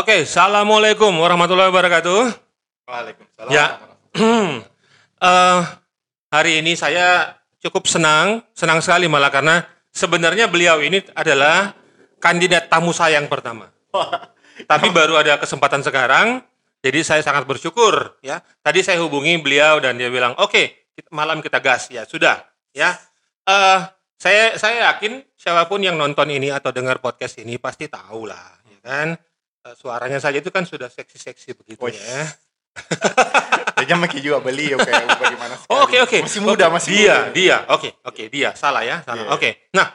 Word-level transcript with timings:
Oke, 0.00 0.24
assalamualaikum 0.24 1.12
warahmatullahi 1.12 1.68
wabarakatuh. 1.68 2.20
Waalaikumsalam. 2.88 3.50
Ya, 3.52 3.76
Eh, 5.20 5.60
hari 6.32 6.64
ini 6.64 6.72
saya 6.72 7.36
cukup 7.60 7.84
senang, 7.84 8.40
senang 8.56 8.80
sekali 8.80 9.04
malah 9.04 9.28
karena 9.28 9.68
sebenarnya 9.92 10.48
beliau 10.48 10.80
ini 10.80 11.04
adalah 11.12 11.76
kandidat 12.16 12.72
tamu 12.72 12.96
saya 12.96 13.20
yang 13.20 13.28
pertama. 13.28 13.68
Tapi 14.64 14.88
baru 14.88 15.20
ada 15.20 15.36
kesempatan 15.36 15.84
sekarang, 15.84 16.40
jadi 16.80 17.04
saya 17.04 17.20
sangat 17.20 17.44
bersyukur 17.44 18.16
ya. 18.24 18.40
Tadi 18.64 18.80
saya 18.80 19.04
hubungi 19.04 19.36
beliau 19.44 19.76
dan 19.84 20.00
dia 20.00 20.08
bilang, 20.08 20.32
oke, 20.40 20.88
kita- 20.96 21.12
malam 21.12 21.44
kita 21.44 21.60
gas 21.60 21.92
ya 21.92 22.08
sudah 22.08 22.40
ya. 22.72 22.96
Eh, 23.44 23.80
saya 24.16 24.56
saya 24.56 24.96
yakin 24.96 25.20
siapa 25.36 25.68
pun 25.68 25.84
yang 25.84 26.00
nonton 26.00 26.32
ini 26.32 26.48
atau 26.48 26.72
dengar 26.72 27.04
podcast 27.04 27.36
ini 27.44 27.60
pasti 27.60 27.92
tahu 27.92 28.24
lah, 28.24 28.56
ya 28.72 28.80
kan. 28.80 29.08
Eh, 29.60 29.76
suaranya 29.76 30.16
saja 30.16 30.40
itu 30.40 30.48
kan 30.48 30.64
sudah 30.64 30.88
seksi-seksi 30.88 31.52
begitu 31.52 31.84
Wih. 31.84 31.92
ya. 31.92 32.24
Kayaknya 33.76 33.96
Maki 33.96 34.18
juga 34.24 34.40
beli 34.40 34.72
oke 34.72 34.88
bagaimana 34.88 35.54
sekali. 35.56 35.72
Oh, 35.72 35.84
Oke 35.84 35.96
oke. 36.00 36.18
Masih 36.24 36.40
muda, 36.40 36.68
Oke, 36.68 36.74
masih 36.80 36.90
dia, 36.96 37.16
muda. 37.16 37.32
Dia, 37.36 37.56
oke 37.68 37.88
oke 38.04 38.22
dia 38.32 38.50
salah 38.56 38.82
ya 38.84 39.04
salah. 39.04 39.24
Iya. 39.24 39.32
Oke. 39.36 39.50
Nah 39.76 39.88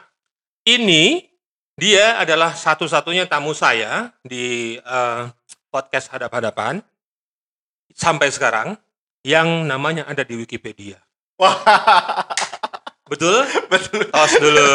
ini 0.66 1.22
dia 1.74 2.18
adalah 2.18 2.54
satu-satunya 2.54 3.26
tamu 3.26 3.54
saya 3.58 4.14
di 4.22 4.76
eh, 4.78 5.22
podcast 5.70 6.14
hadap-hadapan 6.14 6.78
sampai 7.90 8.28
sekarang 8.30 8.78
yang 9.26 9.66
namanya 9.66 10.06
ada 10.06 10.22
di 10.22 10.38
Wikipedia. 10.38 11.02
Wah, 11.42 11.58
Betul? 13.06 13.46
betul. 13.72 14.02
Tos 14.10 14.34
dulu. 14.38 14.66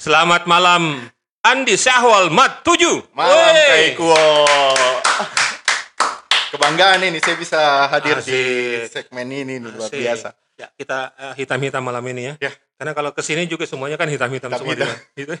Selamat 0.00 0.44
malam 0.48 1.00
Andi 1.48 1.80
Syahwal 1.80 2.28
Mat 2.28 2.60
7. 2.60 3.08
Malam 3.16 3.56
Kaiku. 3.56 4.12
Kebanggaan 6.52 7.00
ini 7.08 7.24
saya 7.24 7.40
bisa 7.40 7.88
hadir 7.88 8.20
di 8.20 8.36
Asik. 8.84 8.92
segmen 8.92 9.32
ini 9.32 9.56
nih, 9.56 9.72
luar 9.72 9.88
biasa. 9.88 10.36
Ya, 10.60 10.68
kita 10.76 11.16
eh, 11.16 11.34
hitam-hitam 11.40 11.80
malam 11.80 12.04
ini 12.12 12.28
ya. 12.28 12.34
Ya. 12.36 12.52
Karena 12.76 12.92
kalau 12.92 13.16
ke 13.16 13.24
sini 13.24 13.48
juga 13.48 13.64
semuanya 13.64 13.96
kan 13.96 14.12
hitam-hitam 14.12 14.52
semua. 14.60 14.76
Dia. 14.76 14.92
Gitu. 15.16 15.40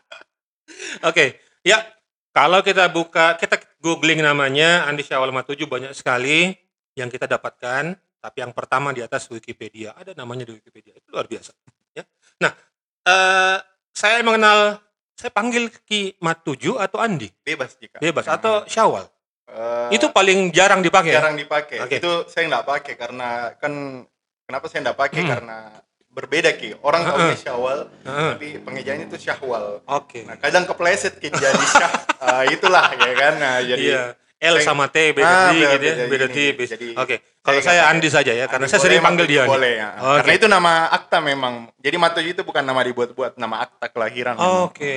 Oke, 1.12 1.36
ya. 1.60 1.84
Kalau 2.32 2.64
kita 2.64 2.88
buka, 2.88 3.36
kita 3.36 3.60
googling 3.84 4.24
namanya 4.24 4.88
Andi 4.88 5.04
Syawal 5.04 5.36
Matuju 5.36 5.68
banyak 5.68 5.92
sekali 5.92 6.56
yang 6.96 7.12
kita 7.12 7.28
dapatkan. 7.28 7.92
Tapi 8.24 8.36
yang 8.40 8.56
pertama 8.56 8.96
di 8.96 9.04
atas 9.04 9.28
Wikipedia 9.28 9.92
ada 9.92 10.16
namanya 10.16 10.48
di 10.48 10.56
Wikipedia 10.56 10.96
itu 10.96 11.12
luar 11.12 11.28
biasa. 11.28 11.52
Ya. 11.92 12.08
Nah, 12.40 12.56
eh, 13.04 13.58
saya 13.94 14.26
mengenal, 14.26 14.83
saya 15.24 15.32
panggil 15.32 15.72
Ki 15.88 16.12
Matuju 16.20 16.76
atau 16.76 17.00
Andi, 17.00 17.32
Bebas 17.40 17.80
jika. 17.80 17.96
bebas 17.96 18.28
Nah, 18.28 18.36
atau 18.36 18.54
Syawal. 18.68 19.08
eh, 19.48 19.96
itu 19.96 20.12
paling 20.12 20.52
jarang 20.52 20.84
dipakai. 20.84 21.16
ya? 21.16 21.24
jarang 21.24 21.40
dipakai. 21.40 21.80
Oke. 21.80 21.96
Itu 21.96 22.28
saya 22.28 22.44
nggak 22.44 22.68
pakai 22.68 22.92
karena 22.92 23.56
kan 23.56 24.04
kenapa 24.44 24.68
saya 24.68 24.84
nggak 24.84 25.00
pakai 25.00 25.20
Hmm. 25.24 25.32
karena 25.32 25.58
berbeda 26.12 26.52
ki. 26.52 26.76
Orang 26.78 27.08
tahu 27.08 27.16
Heeh. 27.24 27.40
syawal, 27.40 27.78
Heeh. 28.04 28.32
tapi 28.36 28.48
pengejaannya 28.60 29.08
itu 29.08 29.16
syahwal. 29.16 29.80
Oke. 29.88 30.28
Nah, 30.28 30.36
kadang 30.36 30.68
kepleset 30.68 31.16
ki 31.16 31.32
jadi 31.32 31.64
syah. 31.72 31.92
Ah, 32.24 32.44
itulah 32.44 32.92
ya 32.92 33.12
kan. 33.14 33.34
Nah, 33.36 33.56
jadi 33.60 33.80
iya. 33.86 34.04
L 34.44 34.60
sama 34.60 34.92
T 34.92 35.16
beda 35.16 35.24
Ah, 35.24 35.50
beda- 35.50 35.72
gitu 35.80 35.84
ya, 35.88 36.04
beda 36.04 36.26
tipis. 36.28 36.70
Oke. 36.94 37.16
Kalau 37.40 37.60
saya. 37.60 37.88
Andi 37.88 38.08
saja 38.08 38.32
ya, 38.32 38.44
karena 38.44 38.68
saya 38.68 38.80
sering 38.80 39.00
panggil 39.00 39.24
dia. 39.24 39.44
Boleh 39.48 39.80
ya. 39.80 39.88
Karena 40.20 40.32
itu 40.36 40.46
nama 40.46 40.88
akta 40.88 41.20
memang. 41.20 41.72
Jadi 41.80 41.96
Matuju 41.96 42.28
itu 42.32 42.42
bukan 42.44 42.60
nama 42.60 42.80
dibuat-buat, 42.80 43.36
nama 43.36 43.64
akta 43.64 43.88
kelahiran. 43.88 44.36
Oke, 44.64 44.96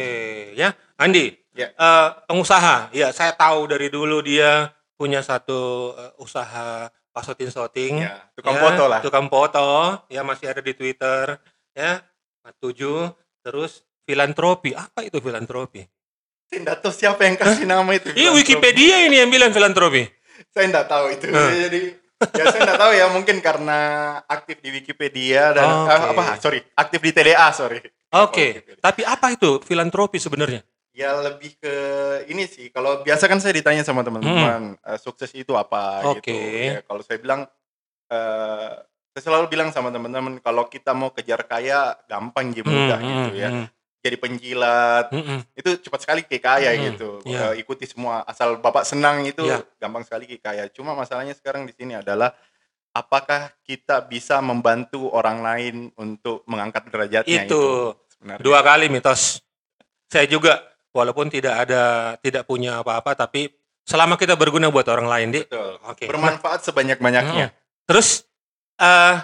ya. 0.53 0.75
Andi, 0.95 1.31
Ya. 1.55 1.71
eh, 1.71 2.07
pengusaha. 2.27 2.91
Ya, 2.91 3.11
saya 3.11 3.31
tahu 3.31 3.67
dari 3.67 3.87
dulu 3.87 4.19
dia 4.19 4.71
punya 4.95 5.19
satu 5.21 5.91
eh, 5.93 6.11
usaha 6.19 6.87
pasotin 7.11 7.49
sorting. 7.49 8.05
Ya, 8.05 8.29
tukang 8.35 8.55
ya, 8.55 8.61
foto 8.63 8.83
lah. 8.85 8.99
Tukang 9.01 9.27
foto, 9.27 9.67
ya 10.07 10.21
masih 10.21 10.51
ada 10.51 10.61
di 10.61 10.71
Twitter, 10.71 11.39
ya. 11.73 11.99
Tujuh, 12.59 13.11
terus 13.43 13.83
filantropi. 14.07 14.71
Apa 14.71 15.03
itu 15.03 15.19
filantropi? 15.19 15.83
Saya 16.47 16.59
nggak 16.63 16.77
tahu 16.79 16.91
siapa 16.91 17.21
yang 17.21 17.35
kasih 17.35 17.65
nama 17.65 17.91
itu. 17.91 18.07
Iya, 18.09 18.31
Wikipedia 18.31 19.03
ini 19.03 19.15
yang 19.17 19.27
bilang 19.27 19.51
filantropi. 19.51 20.07
Saya 20.49 20.65
nggak 20.67 20.87
tahu 20.87 21.05
itu. 21.11 21.27
Hah. 21.27 21.51
Jadi 21.51 21.81
ya 22.17 22.43
saya 22.47 22.61
nggak 22.63 22.79
tahu 22.79 22.91
ya 22.93 23.05
mungkin 23.09 23.37
karena 23.39 23.79
aktif 24.25 24.57
di 24.57 24.69
Wikipedia 24.71 25.51
dan 25.51 25.67
Oke. 25.67 25.91
ah, 25.91 26.01
apa 26.09 26.23
sorry 26.37 26.59
aktif 26.73 26.99
di 26.99 27.11
TDA 27.11 27.47
sorry. 27.51 27.77
Oke, 28.09 28.57
Wikipedia. 28.57 28.79
tapi 28.79 29.01
apa 29.03 29.27
itu 29.29 29.59
filantropi 29.61 30.17
sebenarnya? 30.17 30.63
Ya 30.91 31.13
lebih 31.15 31.53
ke 31.55 31.73
ini 32.25 32.45
sih. 32.45 32.71
Kalau 32.71 33.03
biasa 33.03 33.27
kan 33.27 33.37
saya 33.37 33.53
ditanya 33.53 33.83
sama 33.83 34.01
teman-teman 34.01 34.79
eh, 34.79 34.97
sukses 34.97 35.29
itu 35.31 35.53
apa 35.53 36.01
Hmm. 36.01 36.11
Oke. 36.15 36.25
gitu. 36.25 36.73
Ya, 36.73 36.81
kalau 36.81 37.01
saya 37.03 37.17
bilang 37.17 37.45
eh 38.07 38.71
saya 39.11 39.21
selalu 39.23 39.45
bilang 39.47 39.69
sama 39.69 39.89
teman-teman 39.89 40.37
kalau 40.39 40.65
kita 40.65 40.93
mau 40.93 41.09
kejar 41.09 41.41
kaya 41.43 41.97
gampang 42.05 42.49
gitu 42.51 42.65
mudah 42.65 42.97
Hmm, 42.97 43.07
gitu 43.07 43.31
hmm, 43.31 43.35
ya. 43.35 43.49
hmm, 43.51 43.65
Jadi 44.07 44.17
penjilat 44.17 45.11
hmm, 45.11 45.23
hmm. 45.23 45.39
itu 45.59 45.69
cepat 45.83 45.99
sekali 46.07 46.21
kaya 46.23 46.71
Hmm, 46.71 46.83
gitu. 46.95 47.09
iya. 47.27 47.51
Eh, 47.51 47.61
ikuti 47.61 47.83
semua 47.83 48.23
asal 48.23 48.57
bapak 48.57 48.87
senang 48.87 49.27
itu 49.27 49.43
Iya. 49.43 49.67
gampang 49.77 50.07
sekali 50.07 50.25
kaya. 50.39 50.71
Cuma 50.71 50.95
masalahnya 50.95 51.35
sekarang 51.35 51.67
di 51.67 51.75
sini 51.75 51.99
adalah 51.99 52.31
apakah 52.95 53.51
kita 53.61 54.01
bisa 54.07 54.39
membantu 54.39 55.11
orang 55.11 55.43
lain 55.43 55.75
untuk 55.99 56.41
mengangkat 56.47 56.87
derajatnya 56.89 57.45
itu, 57.45 57.51
Itu 57.51 57.63
sebenarnya. 58.09 58.41
dua 58.41 58.59
kali 58.63 58.87
mitos. 58.87 59.43
Saya 60.07 60.25
juga 60.25 60.63
walaupun 60.95 61.27
tidak 61.29 61.67
ada 61.67 62.15
tidak 62.23 62.47
punya 62.47 62.79
apa-apa 62.81 63.13
tapi 63.13 63.51
selama 63.85 64.15
kita 64.17 64.33
berguna 64.33 64.71
buat 64.71 64.87
orang 64.87 65.05
lain. 65.05 65.27
Betul. 65.35 65.77
Oke. 65.85 66.07
Bermanfaat 66.07 66.63
sebanyak-banyaknya. 66.65 67.53
Terus 67.85 68.23
eh 68.79 69.15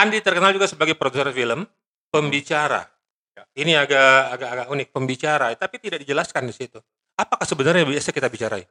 Andi 0.00 0.16
terkenal 0.24 0.56
juga 0.56 0.64
sebagai 0.64 0.96
produser 0.96 1.28
film, 1.28 1.68
pembicara. 2.08 2.88
Ya. 3.30 3.42
Ini 3.54 3.72
agak 3.78 4.10
agak 4.34 4.48
agak 4.50 4.66
unik 4.68 4.88
pembicara, 4.90 5.46
tapi 5.54 5.78
tidak 5.78 6.02
dijelaskan 6.02 6.46
di 6.46 6.54
situ. 6.54 6.78
Apakah 7.14 7.46
sebenarnya 7.46 7.84
biasa 7.84 8.10
kita 8.10 8.26
bicarai? 8.26 8.66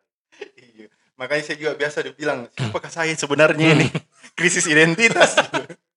Iya. 0.55 0.87
Makanya 1.15 1.43
saya 1.43 1.57
juga 1.57 1.73
biasa 1.75 1.97
dibilang, 2.01 2.47
siapakah 2.51 2.87
saya 2.87 3.11
sebenarnya 3.13 3.75
ini? 3.75 3.87
Krisis 4.37 4.65
identitas. 4.65 5.35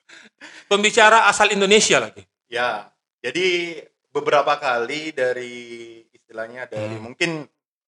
Pembicara 0.70 1.28
asal 1.28 1.52
Indonesia 1.52 2.00
lagi. 2.00 2.24
ya, 2.46 2.84
jadi 3.18 3.80
beberapa 4.10 4.52
kali 4.56 5.08
dari 5.10 5.54
istilahnya 6.12 6.68
dari 6.68 6.96
Hmm. 6.96 7.04
mungkin 7.10 7.30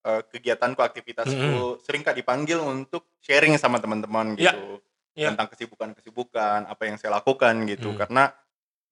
eh, 0.04 0.20
kegiatanku, 0.26 0.84
aktivitasku 0.84 1.80
sering 1.80 2.00
kak 2.00 2.12
dipanggil 2.12 2.60
untuk 2.60 3.08
sharing 3.20 3.56
sama 3.56 3.80
teman-teman 3.80 4.36
Ya. 4.36 4.52
gitu 4.52 4.84
Ya. 5.16 5.32
tentang 5.32 5.48
kesibukan-kesibukan 5.48 6.68
apa 6.68 6.82
yang 6.84 7.00
saya 7.00 7.16
lakukan 7.16 7.64
gitu 7.64 7.88
Hmm. 7.88 7.98
karena 7.98 8.24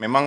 memang 0.03 0.27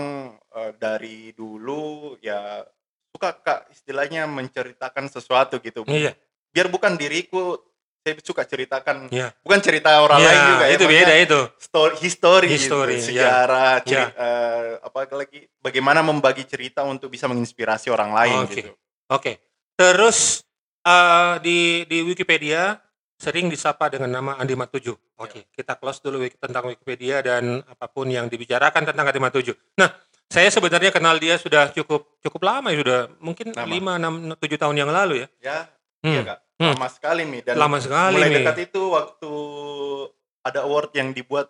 eh, 0.55 0.71
dari 0.79 1.35
dulu 1.35 2.15
ya 2.23 2.63
suka 3.11 3.35
kak 3.35 3.59
istilahnya 3.71 4.23
menceritakan 4.27 5.11
sesuatu 5.11 5.59
gitu 5.59 5.83
Iya. 5.87 6.15
biar 6.51 6.71
bukan 6.71 6.95
diriku 6.95 7.59
saya 7.99 8.15
suka 8.21 8.45
ceritakan 8.45 9.09
Iya. 9.09 9.33
bukan 9.41 9.59
cerita 9.59 9.97
orang 9.99 10.19
Iya, 10.21 10.29
lain 10.29 10.41
juga 10.45 10.63
ya 10.63 10.71
itu 10.71 10.83
maksudnya 10.83 11.03
beda 11.03 11.15
itu. 11.17 11.39
story 11.57 11.95
history, 11.99 12.47
History, 12.53 12.95
gitu, 12.95 13.01
ya. 13.01 13.23
sejarah 13.25 13.73
Ya. 13.75 13.83
cerita 13.83 14.13
eh, 14.15 14.71
apa 14.79 14.97
lagi 15.11 15.39
bagaimana 15.59 15.99
membagi 15.99 16.43
cerita 16.45 16.85
untuk 16.85 17.09
bisa 17.09 17.25
menginspirasi 17.25 17.91
orang 17.91 18.11
lain 18.13 18.39
Oke. 18.45 18.53
gitu 18.55 18.71
Oke. 19.11 19.31
Terus 19.75 20.45
eh, 20.83 21.33
di 21.41 21.57
di 21.83 21.97
Wikipedia 22.01 22.77
sering 23.15 23.47
disapa 23.47 23.87
dengan 23.87 24.11
nama 24.11 24.35
Andi 24.35 24.53
Matuju. 24.53 24.91
Oke, 25.17 25.47
kita 25.49 25.75
close 25.75 25.99
dulu 25.99 26.19
tentang 26.29 26.67
Wikipedia 26.67 27.19
dan 27.19 27.63
apa 27.63 27.87
pun 27.87 28.05
yang 28.05 28.27
dibicarakan 28.27 28.83
tentang 28.83 29.05
Andi 29.05 29.19
Matuju. 29.19 29.55
Nah, 29.75 29.89
saya 30.25 30.49
sebenarnya 30.49 30.89
kenal 30.89 31.15
dia 31.15 31.35
sudah 31.35 31.69
cukup 31.69 32.19
cukup 32.19 32.41
lama 32.43 32.69
ya 32.69 32.81
sudah 32.81 32.99
mungkin 33.19 33.53
Lama. 33.53 33.95
5 33.95 34.35
6 34.35 34.41
7 34.41 34.57
tahun 34.57 34.75
yang 34.75 34.89
lalu 34.89 35.21
ya. 35.21 35.27
ya 35.39 35.59
Hmm. 36.01 36.11
iya 36.11 36.21
kak 36.23 36.39
Hmm. 36.55 36.71
lama 36.71 36.87
sekali 36.87 37.23
mi 37.25 37.39
dan 37.41 37.57
Lama 37.57 37.77
sekali, 37.77 38.15
mulai 38.15 38.29
Mi. 38.29 38.35
dekat 38.39 38.57
itu 38.63 38.81
waktu 38.89 39.31
ada 40.41 40.63
award 40.63 40.93
yang 40.93 41.11
dibuat 41.11 41.49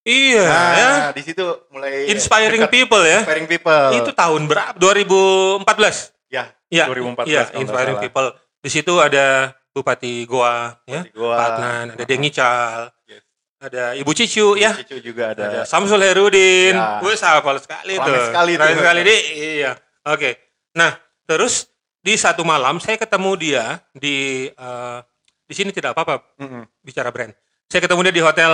Iya 0.00 0.42
nah 0.42 0.72
ya. 0.72 0.90
di 1.12 1.22
situ 1.22 1.44
mulai 1.68 2.08
Inspiring 2.08 2.64
dekat- 2.64 2.72
people 2.72 3.02
ya. 3.02 3.20
inspiring 3.20 3.46
people 3.46 3.88
Itu 3.94 4.10
tahun 4.10 4.42
berapa? 4.46 4.74
2014. 4.74 6.10
ya 6.26 6.48
Iya. 6.66 6.86
2014 6.86 7.28
Iya, 7.28 7.42
Inspiring 7.56 7.94
salah. 7.94 8.04
people. 8.04 8.28
Di 8.58 8.70
situ 8.70 8.92
ada 8.96 9.52
Bupati 9.70 10.26
Goa 10.26 10.74
ya. 10.84 11.06
Bupati 11.06 11.12
Goa. 11.14 11.36
Pak 11.36 11.46
Adnan, 11.48 11.84
ada 11.94 12.04
Dengi 12.04 12.30
Cal, 12.30 12.90
Yes. 13.06 13.22
ada 13.60 13.84
Ibu 13.94 14.10
Cicu 14.10 14.46
ya. 14.56 14.74
Cicu 14.74 14.98
juga 15.00 15.32
ada, 15.32 15.42
Ada 15.46 15.60
Samsul 15.62 16.02
Herudin. 16.02 16.74
Ya. 16.74 16.98
Gue 16.98 17.14
hafal 17.14 17.56
sekali 17.58 17.94
Rame 17.94 18.06
tuh. 18.08 18.24
sekali 18.26 18.52
tuh. 18.54 18.62
Rame 18.66 18.74
sekali 18.76 19.00
di. 19.02 19.16
Iya. 19.60 19.72
Oke. 20.06 20.30
Nah, 20.74 20.96
terus 21.24 21.68
di 22.00 22.16
satu 22.16 22.42
malam 22.42 22.80
saya 22.80 22.96
ketemu 22.96 23.30
dia 23.36 23.64
di 23.92 24.48
eh, 24.48 24.98
di 25.44 25.54
sini 25.54 25.70
tidak 25.70 25.92
apa-apa 25.92 26.24
Mm-mm. 26.40 26.62
bicara 26.80 27.12
brand. 27.12 27.30
Saya 27.66 27.84
ketemu 27.84 28.00
dia 28.08 28.14
di 28.16 28.24
hotel 28.24 28.52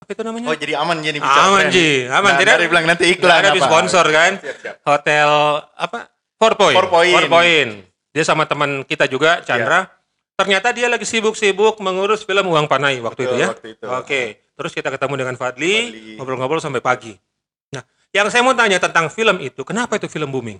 apa 0.00 0.16
itu 0.16 0.24
namanya? 0.24 0.48
oh 0.48 0.56
jadi 0.56 0.80
aman 0.80 0.96
jadi 1.04 1.18
aman 1.20 1.60
brand. 1.60 1.70
Ji, 1.70 2.08
aman 2.08 2.30
Nah, 2.32 2.38
tidak. 2.40 2.54
dari 2.56 2.66
bilang 2.66 2.86
nanti 2.88 3.04
iklan 3.12 3.36
ada 3.36 3.52
apa. 3.52 3.60
sponsor 3.60 4.04
kan? 4.08 4.32
Siap, 4.40 4.56
siap. 4.58 4.74
Hotel 4.80 5.28
apa? 5.76 6.08
Four 6.40 6.56
Point. 6.56 6.72
Four 6.74 6.88
Point. 6.88 7.14
Four 7.14 7.26
Point. 7.28 7.70
Dia 8.10 8.24
sama 8.24 8.42
teman 8.42 8.80
kita 8.82 9.04
juga, 9.04 9.44
Chandra. 9.44 9.86
Ternyata 10.40 10.72
dia 10.72 10.88
lagi 10.88 11.04
sibuk-sibuk 11.04 11.76
mengurus 11.78 12.24
film 12.24 12.48
Uang 12.48 12.64
Panai 12.64 12.96
waktu 12.98 13.20
Betul, 13.20 13.28
itu 13.28 13.34
ya. 13.36 13.48
waktu 13.50 13.68
itu. 13.70 13.84
Oke, 13.86 14.22
terus 14.50 14.72
kita 14.72 14.88
ketemu 14.88 15.14
dengan 15.18 15.36
Fadli, 15.36 15.74
Fadli. 15.86 16.16
ngobrol-ngobrol 16.16 16.56
sampai 16.58 16.80
pagi. 16.80 17.12
Nah, 17.70 17.84
yang 18.10 18.24
saya 18.26 18.40
mau 18.40 18.54
tanya 18.54 18.80
tentang 18.80 19.06
film 19.06 19.36
itu, 19.38 19.60
kenapa 19.62 20.00
itu 20.00 20.08
film 20.08 20.32
booming? 20.32 20.56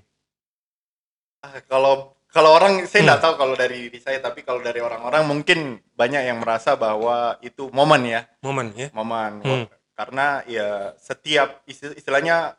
Ah, 1.40 1.64
Kalau 1.64 2.12
kalau 2.28 2.52
orang 2.52 2.84
saya 2.84 3.00
Hmm. 3.00 3.08
nggak 3.08 3.20
tahu 3.20 3.34
kalau 3.34 3.54
dari 3.54 3.88
diri 3.88 3.98
saya, 3.98 4.20
tapi 4.20 4.44
kalau 4.44 4.60
dari 4.60 4.78
orang-orang 4.78 5.24
mungkin 5.24 5.58
banyak 5.90 6.22
yang 6.22 6.38
merasa 6.38 6.76
bahwa 6.76 7.40
itu 7.40 7.72
momen 7.72 8.04
ya, 8.06 8.22
Momen 8.38 8.70
ya. 8.76 8.92
momen. 8.92 9.32
Hmm. 9.40 9.64
Karena 9.96 10.44
ya 10.44 10.68
setiap 10.94 11.64
isti- 11.64 11.96
istilahnya 11.96 12.54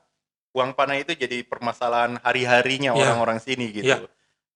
uang 0.51 0.74
panai 0.74 1.06
itu 1.06 1.13
jadi 1.13 1.41
permasalahan 1.41 2.19
hari-harinya 2.19 2.91
Ya. 2.91 3.00
orang-orang 3.00 3.38
sini 3.38 3.71
gitu. 3.71 3.88
Ya. 3.88 4.03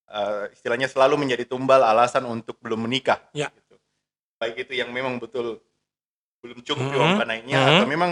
Eh, 0.06 0.54
istilahnya 0.54 0.86
selalu 0.86 1.18
menjadi 1.18 1.42
tumbal 1.50 1.82
alasan 1.82 2.22
untuk 2.30 2.54
belum 2.62 2.86
menikah. 2.86 3.18
Ya. 3.34 3.50
Gitu. 3.50 3.74
Baik 4.38 4.54
itu 4.62 4.72
yang 4.78 4.94
memang 4.94 5.18
betul 5.18 5.58
belum 6.46 6.62
cukup 6.62 6.86
Mhm. 6.86 6.94
uang 6.94 7.12
panainya 7.18 7.58
Mhm. 7.58 7.68
atau 7.74 7.86
memang 7.90 8.10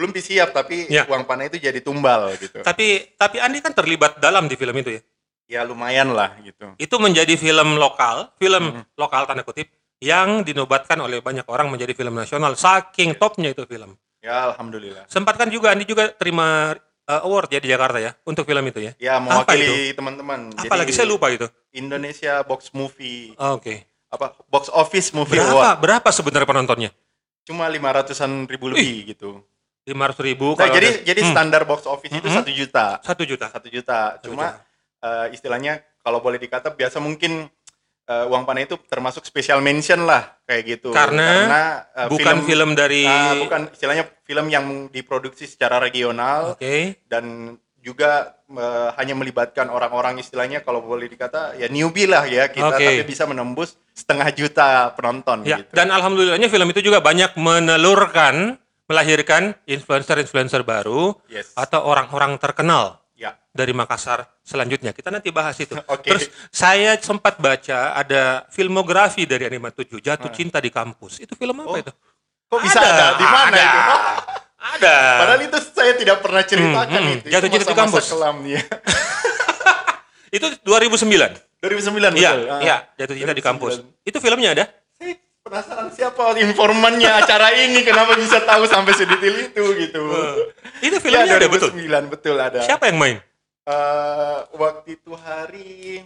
belum 0.00 0.10
siap 0.16 0.56
tapi 0.56 0.88
Ya. 0.88 1.04
uang 1.04 1.28
panai 1.28 1.52
itu 1.52 1.60
jadi 1.60 1.84
tumbal 1.84 2.32
gitu. 2.40 2.64
Tapi 2.64 3.12
tapi 3.20 3.36
Andi 3.44 3.60
kan 3.60 3.76
terlibat 3.76 4.16
dalam 4.24 4.48
di 4.48 4.56
film 4.56 4.72
itu 4.80 4.96
ya. 4.96 5.02
Ya 5.48 5.60
lumayan 5.68 6.16
lah 6.16 6.32
gitu. 6.40 6.72
Itu 6.80 6.96
menjadi 6.96 7.36
film 7.36 7.76
lokal, 7.76 8.32
film 8.40 8.80
Mhm. 8.80 8.82
lokal 8.96 9.28
tanda 9.28 9.44
kutip 9.44 9.68
yang 10.00 10.40
dinobatkan 10.48 10.96
oleh 10.96 11.20
banyak 11.20 11.44
orang 11.44 11.68
menjadi 11.68 11.92
film 11.92 12.16
nasional. 12.16 12.56
Saking 12.56 13.20
topnya 13.20 13.52
itu 13.52 13.68
film. 13.68 14.00
Ya 14.24 14.48
alhamdulillah. 14.48 15.04
Sempat 15.12 15.36
kan 15.36 15.52
juga 15.52 15.76
Andi 15.76 15.84
juga 15.84 16.08
terima 16.08 16.72
uh, 17.08 17.24
award 17.24 17.48
ya 17.48 17.58
di 17.58 17.68
Jakarta 17.68 17.98
ya 17.98 18.12
untuk 18.22 18.44
film 18.44 18.62
itu 18.64 18.84
ya. 18.84 18.92
Ya 19.00 19.14
mewakili 19.16 19.90
teman-teman. 19.92 20.52
Apalagi 20.54 20.92
saya 20.92 21.08
lupa 21.08 21.32
itu. 21.32 21.48
Indonesia 21.72 22.44
Box 22.44 22.70
Movie 22.70 23.32
Oke. 23.34 23.88
apa 24.08 24.36
Box 24.46 24.68
Office 24.70 25.12
Movie 25.12 25.36
Berapa 25.36 25.52
Award. 25.52 25.76
berapa 25.80 26.08
sebenarnya 26.08 26.46
penontonnya? 26.46 26.90
Cuma 27.44 27.64
lima 27.66 27.88
ratusan 27.90 28.44
ribu 28.44 28.68
lebih 28.68 29.08
gitu. 29.08 29.40
Lima 29.88 30.04
ratus 30.04 30.20
ribu. 30.20 30.52
Nah, 30.52 30.62
kalau 30.62 30.76
jadi 30.76 30.88
ada- 30.92 31.02
jadi 31.02 31.20
Hmm, 31.24 31.32
standar 31.32 31.62
box 31.64 31.80
office 31.84 32.12
itu 32.12 32.28
Mhm. 32.28 32.36
satu 32.36 32.50
juta, 32.52 32.86
satu 33.00 33.22
juta. 33.24 33.46
satu 33.48 33.68
juta. 33.68 33.98
Cuma 34.20 34.46
juta. 34.52 34.60
eh, 35.00 35.26
istilahnya 35.32 35.72
kalau 36.04 36.20
boleh 36.20 36.36
dikata 36.36 36.68
biasa 36.70 37.00
mungkin 37.00 37.48
eh, 38.08 38.24
uang 38.24 38.42
panai 38.42 38.64
itu 38.64 38.80
termasuk 38.88 39.22
special 39.22 39.60
mention 39.60 40.08
lah 40.08 40.40
kayak 40.48 40.80
gitu. 40.80 40.88
Karena 40.90 41.84
eh, 41.92 42.08
bukan 42.08 42.42
film, 42.48 42.72
dari 42.72 43.04
ah, 43.04 43.36
bukan 43.36 43.68
istilahnya 43.70 44.08
film 44.24 44.48
yang 44.48 44.88
diproduksi 44.88 45.44
secara 45.44 45.76
regional 45.78 46.56
Oke. 46.56 46.96
dan 47.06 47.54
juga 47.78 48.34
eh, 48.50 48.88
hanya 48.98 49.14
melibatkan 49.14 49.68
orang-orang 49.68 50.18
istilahnya 50.18 50.64
kalau 50.64 50.82
boleh 50.82 51.06
dikata 51.06 51.54
ya 51.56 51.68
newbie 51.70 52.08
lah 52.08 52.24
ya 52.26 52.48
kita 52.50 52.74
Oke. 52.74 52.84
tapi 52.84 53.04
bisa 53.06 53.24
menembus 53.28 53.76
setengah 53.94 54.28
juta 54.34 54.90
penonton 54.96 55.46
Ya, 55.46 55.62
gitu. 55.62 55.72
dan 55.74 55.88
alhamdulillahnya 55.90 56.48
film 56.50 56.68
itu 56.70 56.80
juga 56.84 56.98
banyak 57.02 57.34
menelurkan, 57.38 58.58
melahirkan 58.90 59.54
influencer-influencer 59.64 60.62
baru 60.66 61.16
Yes. 61.30 61.54
atau 61.54 61.84
orang-orang 61.86 62.36
terkenal 62.40 62.98
Ya. 63.18 63.34
dari 63.50 63.74
Makassar 63.74 64.30
selanjutnya. 64.40 64.94
Kita 64.94 65.10
nanti 65.10 65.34
bahas 65.34 65.58
itu. 65.58 65.74
Oke. 65.90 66.06
Terus 66.06 66.30
saya 66.48 66.94
sempat 66.96 67.34
baca 67.36 67.92
ada 67.92 68.46
filmografi 68.48 69.26
dari 69.26 69.42
Anima 69.42 69.68
7, 69.68 69.98
Jatuh 69.98 70.30
Ah. 70.30 70.32
Cinta 70.32 70.62
di 70.62 70.70
Kampus. 70.70 71.18
Itu 71.18 71.34
film 71.34 71.58
apa 71.58 71.66
Oh, 71.66 71.74
itu? 71.74 71.90
Kok 72.46 72.58
bisa 72.62 72.78
ada? 72.78 73.18
Di 73.18 73.26
mana 73.26 73.50
ada. 73.50 73.62
itu? 73.66 73.82
Ada. 74.58 74.96
Padahal 75.22 75.40
itu 75.46 75.58
saya 75.70 75.94
tidak 75.94 76.18
pernah 76.18 76.42
ceritakan 76.42 76.90
Hmm, 76.90 77.06
hmm. 77.08 77.18
itu. 77.22 77.26
Jatuh 77.30 77.46
Itu 77.46 77.54
cinta 77.56 77.70
di 77.70 77.78
kampus. 77.78 78.04
kelam 78.10 78.36
ya. 78.42 78.60
Itu 80.36 80.46
2009. 80.60 81.62
2009 81.62 82.14
Iya, 82.14 82.30
betul. 82.32 82.50
Ah. 82.50 82.60
iya, 82.60 82.76
Jatuh 82.94 83.14
Cinta 83.16 83.32
di 83.32 83.40
2009. 83.40 83.48
Kampus. 83.48 83.72
Itu 84.02 84.18
filmnya 84.18 84.50
ada? 84.52 84.64
Penasaran 85.48 85.88
siapa 85.90 86.36
informannya 86.36 87.08
acara 87.08 87.56
ini 87.56 87.80
kenapa 87.80 88.12
bisa 88.14 88.44
tahu 88.44 88.68
sampai 88.68 88.92
sedetail 88.92 89.32
itu 89.40 89.64
gitu. 89.80 90.02
Itu 90.78 90.92
Ya, 90.92 91.00
filmnya 91.00 91.34
ada 91.34 91.48
betul. 91.48 91.72
2009 91.72 92.12
betul 92.12 92.36
ada. 92.36 92.60
Siapa 92.60 92.92
yang 92.92 93.00
main? 93.00 93.16
Eh, 93.64 94.38
waktu 94.54 94.96
itu 94.96 95.12
hari 95.12 96.04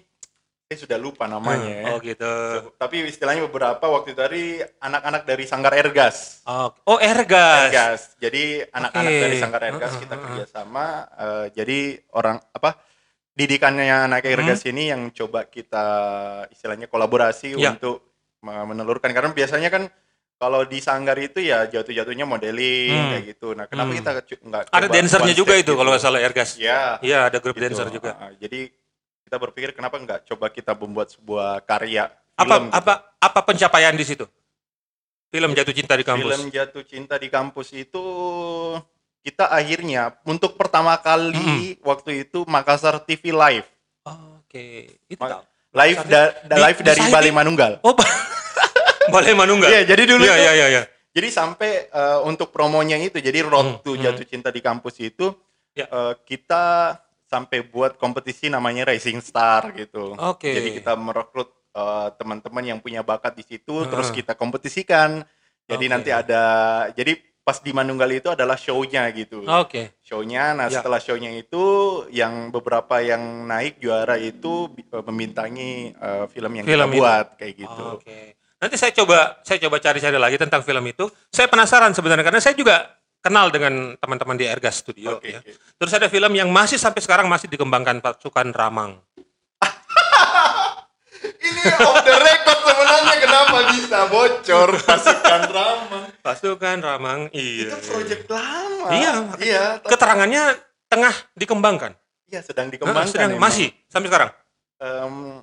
saya 0.64 0.78
sudah 0.78 0.96
lupa 0.96 1.26
namanya. 1.26 1.68
ya. 1.68 1.84
Oh 1.90 1.98
gitu. 1.98 2.32
Tapi 2.78 3.02
istilahnya 3.04 3.42
beberapa 3.44 3.82
waktu 3.82 4.14
itu 4.14 4.20
hari 4.22 4.44
anak-anak 4.78 5.26
dari 5.26 5.44
Sanggar 5.44 5.74
Ergas. 5.74 6.40
Oh, 6.42 6.70
oh 6.86 6.96
Ergas. 6.96 7.68
Ergas. 7.68 8.00
Jadi 8.16 8.62
anak-anak 8.64 9.10
Oke. 9.10 9.20
dari 9.20 9.36
Sanggar 9.36 9.62
Ergas 9.64 9.92
kita 9.98 10.14
kerjasama. 10.16 10.86
eh, 11.12 11.46
jadi 11.52 11.78
orang 12.14 12.38
apa 12.48 12.78
didikannya 13.32 14.06
anak 14.06 14.22
Hmm. 14.22 14.34
Ergas 14.38 14.62
ini 14.64 14.86
yang 14.86 15.10
coba 15.10 15.44
kita 15.44 15.84
istilahnya 16.48 16.86
kolaborasi 16.86 17.58
Ya. 17.58 17.74
untuk 17.74 18.11
menelurkan 18.42 19.14
karena 19.14 19.30
biasanya 19.30 19.70
kan 19.70 19.86
kalau 20.34 20.66
di 20.66 20.82
Sanggar 20.82 21.14
itu 21.16 21.38
ya 21.38 21.70
jatuh-jatuhnya 21.70 22.26
modeling 22.26 22.90
Hmm. 22.90 23.10
kayak 23.14 23.24
gitu. 23.30 23.54
Nah 23.54 23.70
kenapa 23.70 23.94
Hmm. 23.94 23.98
kita 24.02 24.10
nggak 24.42 24.62
Ada 24.68 24.86
dancernya 24.90 25.34
juga 25.34 25.54
itu 25.54 25.70
kalau 25.70 25.88
nggak 25.88 26.02
salah 26.02 26.18
Ergas. 26.18 26.58
Ya. 26.58 26.98
Iya, 26.98 27.30
ada 27.30 27.38
grup 27.38 27.54
gitu. 27.54 27.62
dancer 27.62 27.86
juga. 27.88 28.18
Ah, 28.18 28.34
jadi 28.34 28.66
kita 29.22 29.36
berpikir 29.38 29.70
kenapa 29.72 29.96
nggak 29.96 30.26
coba 30.26 30.50
kita 30.50 30.74
membuat 30.74 31.08
sebuah 31.08 31.62
karya 31.62 32.10
Apa 32.34 32.58
film 32.58 32.64
gitu. 32.66 32.74
apa 32.76 32.92
apa 33.16 33.40
pencapaian 33.40 33.94
di 33.94 34.02
situ? 34.02 34.26
Film 35.30 35.54
Jatuh 35.54 35.72
Cinta 35.72 35.94
di 35.94 36.04
Kampus. 36.04 36.28
Film 36.28 36.44
Jatuh 36.50 36.84
Cinta 36.84 37.14
di 37.16 37.28
Kampus 37.30 37.72
itu 37.72 38.04
kita 39.22 39.46
akhirnya 39.48 40.18
untuk 40.26 40.58
pertama 40.58 40.98
kali 40.98 41.78
waktu 41.80 42.26
itu 42.26 42.42
Makassar 42.44 42.98
TV 43.00 43.30
live. 43.30 43.68
Oke. 44.02 44.98
Itu 45.06 45.22
Ma-. 45.22 45.46
Live 45.72 46.04
da- 46.04 46.32
da- 46.44 46.60
live 46.68 46.78
di 46.78 46.84
dari? 46.84 47.00
Bali 47.08 47.30
Manunggal. 47.32 47.80
Oh, 47.80 47.96
Ba- 47.96 48.04
Balai 49.12 49.32
Manunggal. 49.32 49.68
Iya, 49.68 49.82
jadi 49.88 50.02
dulu 50.04 50.22
Iya, 50.22 50.36
iya, 50.36 50.52
iya, 50.52 50.66
iya. 50.68 50.82
Jadi 51.12 51.28
sampai 51.28 51.88
eh, 51.88 52.18
untuk 52.24 52.48
promonya 52.48 52.96
itu 52.96 53.18
jadi 53.18 53.44
Hmm, 53.44 53.50
Road 53.50 53.68
to 53.82 53.92
hmm. 53.92 54.00
Jatuh 54.00 54.24
Cinta 54.24 54.48
di 54.48 54.60
Kampus 54.60 54.96
itu 55.00 55.32
Ya. 55.72 55.88
eh, 55.88 56.14
kita 56.22 56.96
sampai 57.24 57.64
buat 57.64 57.96
kompetisi 57.96 58.52
namanya 58.52 58.84
Rising 58.84 59.20
Star 59.20 59.72
gitu. 59.72 60.12
Oke. 60.14 60.52
Jadi 60.52 60.68
kita 60.76 60.92
merekrut 60.94 61.48
eh, 61.72 62.08
teman-teman 62.16 62.64
yang 62.64 62.78
punya 62.78 63.00
bakat 63.00 63.32
di 63.34 63.44
situ 63.44 63.88
terus 63.88 64.12
Heeh. 64.12 64.20
kita 64.20 64.36
kompetisikan. 64.36 65.24
Jadi 65.64 65.84
Oke. 65.84 65.92
nanti 65.92 66.10
ada 66.12 66.42
jadi 66.92 67.16
pas 67.42 67.58
di 67.58 67.70
Manunggal 67.70 68.06
itu 68.12 68.30
adalah 68.30 68.54
show-nya 68.54 69.10
gitu. 69.10 69.42
Oke. 69.42 69.98
show-nya. 70.00 70.54
Nah, 70.54 70.66
Ya. 70.66 70.78
setelah 70.78 70.96
show-nya 70.96 71.30
itu 71.32 71.62
yang 72.08 72.48
beberapa 72.48 72.98
yang 72.98 73.18
naik 73.44 73.78
juara 73.78 74.14
itu 74.14 74.68
bi- 74.68 74.86
eh, 74.86 75.02
membintangi 75.02 75.70
eh, 75.90 76.24
film 76.28 76.52
yang 76.54 76.64
Film 76.64 76.86
kita 76.86 76.94
itu. 76.94 77.02
buat 77.02 77.26
kayak 77.36 77.54
gitu. 77.56 77.82
Oke. 77.96 78.18
Nanti 78.56 78.76
saya 78.78 78.94
coba 78.94 79.42
saya 79.42 79.58
coba 79.58 79.76
cari-cari 79.76 80.16
lagi 80.16 80.38
tentang 80.38 80.62
film 80.62 80.86
itu. 80.86 81.10
Saya 81.28 81.46
penasaran 81.46 81.90
sebenarnya 81.90 82.22
karena 82.22 82.38
saya 82.38 82.54
juga 82.54 82.94
kenal 83.18 83.50
dengan 83.50 83.94
teman-teman 83.96 84.34
di 84.34 84.46
Ergas 84.46 84.78
Studio 84.78 85.18
Oke, 85.18 85.30
ya. 85.30 85.38
oke. 85.38 85.50
Terus 85.78 85.92
ada 85.94 86.06
film 86.06 86.30
yang 86.32 86.46
masih 86.46 86.74
sampai 86.74 86.98
sekarang 86.98 87.26
masih 87.26 87.46
dikembangkan 87.46 87.98
pasukan 87.98 88.50
Ramang. 88.50 88.98
Ini 91.42 91.62
off 91.76 91.98
the 92.00 92.14
record 92.14 92.58
sebenarnya 92.62 93.14
kenapa 93.18 93.56
bisa 93.68 93.98
bocor 94.06 94.68
pasukan 94.80 95.40
drama. 95.44 96.00
Pasukan 96.20 96.76
Ramang. 96.78 97.20
Iya. 97.30 97.66
Itu 97.68 97.76
project 97.84 98.24
lama. 98.28 98.86
Iya, 98.88 99.12
Iya, 99.38 99.64
Keterangannya 99.82 100.42
tengah 100.86 101.14
dikembangkan. 101.34 101.92
iya 102.24 102.40
sedang 102.40 102.68
dikembangkan. 102.68 103.06
sedang- 103.06 103.34
emang. 103.34 103.42
masih 103.42 103.68
sampai 103.86 104.08
sekarang. 104.08 104.30
Em, 104.78 105.42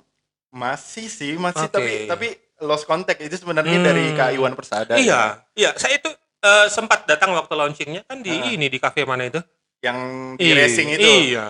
masih 0.50 1.06
sih, 1.06 1.32
masih 1.36 1.64
Oke. 1.64 1.72
tapi 1.72 1.92
tapi 2.06 2.28
lost 2.60 2.84
contact 2.84 3.20
itu 3.20 3.36
sebenarnya 3.36 3.76
Hmm. 3.76 3.86
dari 3.86 4.04
Kak 4.12 4.30
Iwan 4.32 4.52
Persada. 4.52 4.94
ya. 4.94 4.98
Iya, 4.98 5.20
iya. 5.54 5.70
Saya 5.74 5.96
itu 5.96 6.10
eh, 6.40 6.66
sempat 6.68 7.04
datang 7.04 7.30
waktu 7.30 7.52
launchingnya 7.52 8.00
kan 8.02 8.18
di 8.18 8.32
Ah. 8.32 8.48
ini 8.48 8.66
di 8.66 8.76
kafe 8.76 9.04
mana 9.04 9.22
itu? 9.22 9.44
Yang 9.80 9.98
di 10.36 10.44
Ih, 10.44 10.52
racing 10.52 10.88
itu. 10.92 11.00
Iya, 11.00 11.46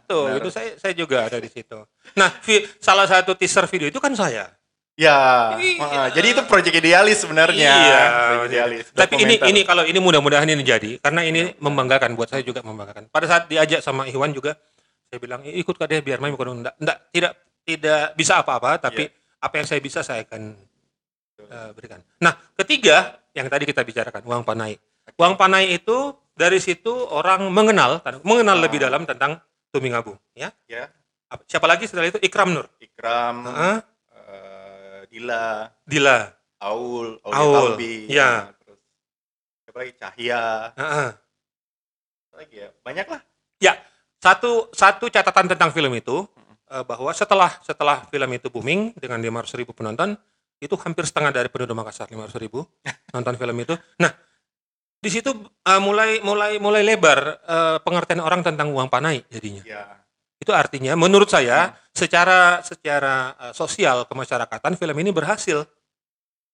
itu. 0.00 0.18
benar. 0.18 0.36
Itu 0.40 0.48
saya 0.48 0.68
saya 0.80 0.92
juga 0.96 1.28
ada 1.28 1.36
di 1.36 1.48
situ. 1.48 1.76
Nah, 2.16 2.30
vi- 2.40 2.64
salah 2.80 3.04
satu 3.04 3.36
teaser 3.36 3.68
video 3.68 3.88
itu 3.88 4.00
kan 4.00 4.16
saya. 4.16 4.48
Ya, 4.96 5.52
Iya. 5.60 5.84
ah, 5.84 6.08
jadi 6.08 6.32
itu 6.32 6.40
project 6.48 6.72
idealis 6.72 7.20
sebenarnya. 7.20 7.68
Iya. 7.68 8.00
Project 8.08 8.48
idealis. 8.48 8.84
Tapi 8.96 9.14
ini 9.20 9.34
ini 9.44 9.60
kalau 9.60 9.84
ini 9.84 10.00
mudah-mudahan 10.00 10.48
ini 10.48 10.64
jadi 10.64 10.96
karena 11.04 11.20
ini 11.20 11.52
membanggakan 11.60 12.16
buat 12.16 12.32
saya 12.32 12.40
juga 12.40 12.64
membanggakan. 12.64 13.12
Pada 13.12 13.28
saat 13.28 13.44
diajak 13.44 13.84
sama 13.84 14.08
Iwan 14.08 14.32
juga 14.32 14.56
saya 15.12 15.20
bilang 15.20 15.44
"Eh, 15.44 15.60
ikut 15.60 15.76
kak 15.76 15.84
deh 15.84 16.00
biar 16.00 16.16
main 16.16 16.32
bukan 16.32 16.64
enggak, 16.64 16.74
enggak 16.80 16.98
tidak 17.12 17.32
tidak 17.62 18.02
bisa 18.16 18.40
apa-apa 18.40 18.80
tapi 18.80 19.04
Iya. 19.04 19.44
apa 19.44 19.54
yang 19.54 19.66
saya 19.68 19.80
bisa 19.84 20.00
saya 20.00 20.24
akan 20.24 20.56
eh, 21.44 21.70
berikan. 21.76 22.00
Nah, 22.16 22.32
ketiga 22.56 23.20
yang 23.30 23.46
tadi 23.46 23.68
kita 23.68 23.84
bicarakan 23.84 24.24
uang 24.24 24.42
panai. 24.42 24.80
Uang 25.14 25.36
panai 25.36 25.76
itu 25.76 26.16
dari 26.36 26.60
situ 26.60 26.92
orang 27.08 27.48
mengenal 27.48 28.04
mengenal 28.22 28.60
Ah. 28.60 28.62
lebih 28.62 28.78
dalam 28.78 29.02
tentang 29.02 29.40
Tumingabung 29.66 30.16
ya. 30.32 30.52
ya 30.68 30.86
Apa- 31.26 31.42
Siapa 31.42 31.66
lagi 31.66 31.90
setelah 31.90 32.06
itu 32.06 32.22
Ikram 32.22 32.54
Nur. 32.54 32.70
Ikram, 32.78 33.50
Heeh. 33.50 33.76
eh, 34.14 35.00
Dila, 35.10 35.66
Dila. 35.82 36.30
Aul, 36.62 37.18
Aul, 37.20 37.34
Aul, 37.34 37.54
Kalbi, 37.74 38.06
ya. 38.08 38.48
terus 38.56 38.80
siapa 39.60 39.76
lagi 39.76 39.92
Cahya, 39.92 40.42
Heeh. 40.72 41.08
apa 42.22 42.34
lagi 42.38 42.54
ya 42.56 42.68
banyak 42.80 43.06
lah. 43.10 43.20
Ya, 43.58 43.74
satu 44.16 44.70
satu 44.70 45.10
catatan 45.10 45.50
tentang 45.50 45.68
film 45.68 45.92
itu, 45.92 46.24
eh, 46.70 46.80
bahwa 46.80 47.10
setelah 47.12 47.58
setelah 47.60 48.06
film 48.06 48.30
itu 48.32 48.48
booming 48.48 48.94
dengan 48.94 49.18
500 49.20 49.52
ribu 49.52 49.74
penonton, 49.74 50.14
itu 50.56 50.72
hampir 50.78 51.04
setengah 51.04 51.28
dari 51.28 51.50
penduduk 51.50 51.74
Makassar 51.74 52.06
500 52.06 52.38
ribu 52.38 52.64
nonton 53.12 53.34
film 53.34 53.56
itu. 53.58 53.74
Nah, 53.98 54.14
di 55.00 55.10
situ 55.12 55.30
uh, 55.32 55.80
mulai 55.80 56.18
mulai 56.24 56.58
mulai 56.58 56.82
lebar 56.82 57.40
uh, 57.46 57.78
pengertian 57.84 58.20
orang 58.24 58.40
tentang 58.42 58.72
uang 58.72 58.88
panai 58.90 59.22
jadinya. 59.30 59.62
Ya. 59.62 59.84
Itu 60.40 60.52
artinya 60.52 60.96
menurut 60.98 61.30
saya 61.30 61.76
secara 61.92 62.60
secara 62.60 63.32
uh, 63.38 63.52
sosial 63.56 64.04
kemasyarakatan 64.08 64.76
film 64.76 64.96
ini 65.00 65.10
berhasil 65.12 65.64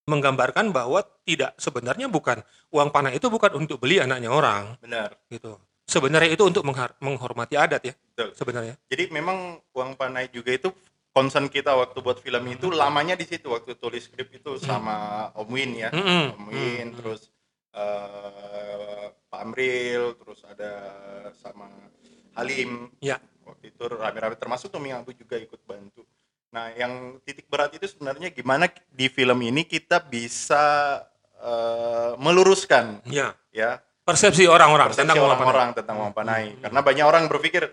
menggambarkan 0.07 0.75
bahwa 0.75 1.03
tidak 1.23 1.55
sebenarnya 1.63 2.11
bukan 2.11 2.43
uang 2.75 2.91
panai 2.91 3.19
itu 3.19 3.31
bukan 3.31 3.55
untuk 3.55 3.79
beli 3.79 4.03
anaknya 4.03 4.35
orang 4.35 4.75
Benar. 4.83 5.15
gitu. 5.31 5.59
Sebenarnya 5.87 6.31
itu 6.35 6.47
untuk 6.47 6.63
menghormati 7.03 7.59
adat 7.59 7.83
ya 7.83 7.95
Betul. 7.95 8.35
sebenarnya. 8.39 8.75
Jadi 8.87 9.11
memang 9.15 9.59
uang 9.75 9.99
panai 9.99 10.31
juga 10.31 10.55
itu 10.55 10.71
concern 11.13 11.47
kita 11.47 11.77
waktu 11.77 11.99
buat 12.01 12.19
film 12.19 12.43
itu 12.49 12.73
lamanya 12.73 13.15
di 13.15 13.27
situ 13.29 13.53
waktu 13.53 13.77
tulis 13.77 14.09
skrip 14.09 14.33
itu 14.33 14.57
sama 14.59 15.29
Om 15.37 15.49
Win 15.53 15.71
ya. 15.77 15.91
Mm-mm. 15.93 16.25
Om 16.35 16.45
Win 16.51 16.87
Mm-mm. 16.91 16.99
terus 16.99 17.21
eh, 17.73 19.07
Pak 19.33 19.41
Amril 19.41 20.17
terus 20.21 20.41
ada 20.45 20.73
sama 21.41 21.69
Halim. 22.37 22.93
Ya. 23.01 23.21
Waktu 23.43 23.75
itu 23.75 23.83
rame-rame 23.91 24.37
termasuk 24.39 24.73
Tommy 24.73 24.95
Abu 24.95 25.13
juga 25.13 25.37
ikut 25.37 25.61
bantu. 25.67 26.07
Nah, 26.53 26.69
yang 26.77 27.17
titik 27.25 27.49
berat 27.49 27.73
itu 27.73 27.89
sebenarnya 27.89 28.29
gimana 28.29 28.69
di 28.93 29.09
film 29.09 29.41
ini 29.41 29.65
kita 29.65 30.05
bisa 30.05 31.01
eh, 31.41 32.13
meluruskan 32.21 33.01
Ya, 33.09 33.33
ya 33.49 33.81
persepsi 34.03 34.45
orang-orang 34.45 34.91
persepsi 34.91 35.09
tentang 35.09 35.25
orang-orang 35.25 35.69
tentang 35.73 35.97
uang 36.03 36.13
panai. 36.13 36.53
Hmm. 36.53 36.61
Karena 36.69 36.81
banyak 36.85 37.07
orang 37.09 37.25
berpikir 37.33 37.73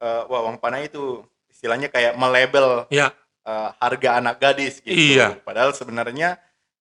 eh, 0.00 0.22
wah 0.30 0.46
uang 0.46 0.62
panai 0.62 0.86
itu 0.86 1.26
istilahnya 1.50 1.90
kayak 1.90 2.14
melabel 2.14 2.86
Ya, 2.88 3.10
eh, 3.44 3.68
harga 3.82 4.22
anak 4.22 4.38
gadis 4.38 4.78
gitu. 4.78 4.94
Iya. 4.94 5.42
Padahal 5.42 5.74
sebenarnya 5.74 6.38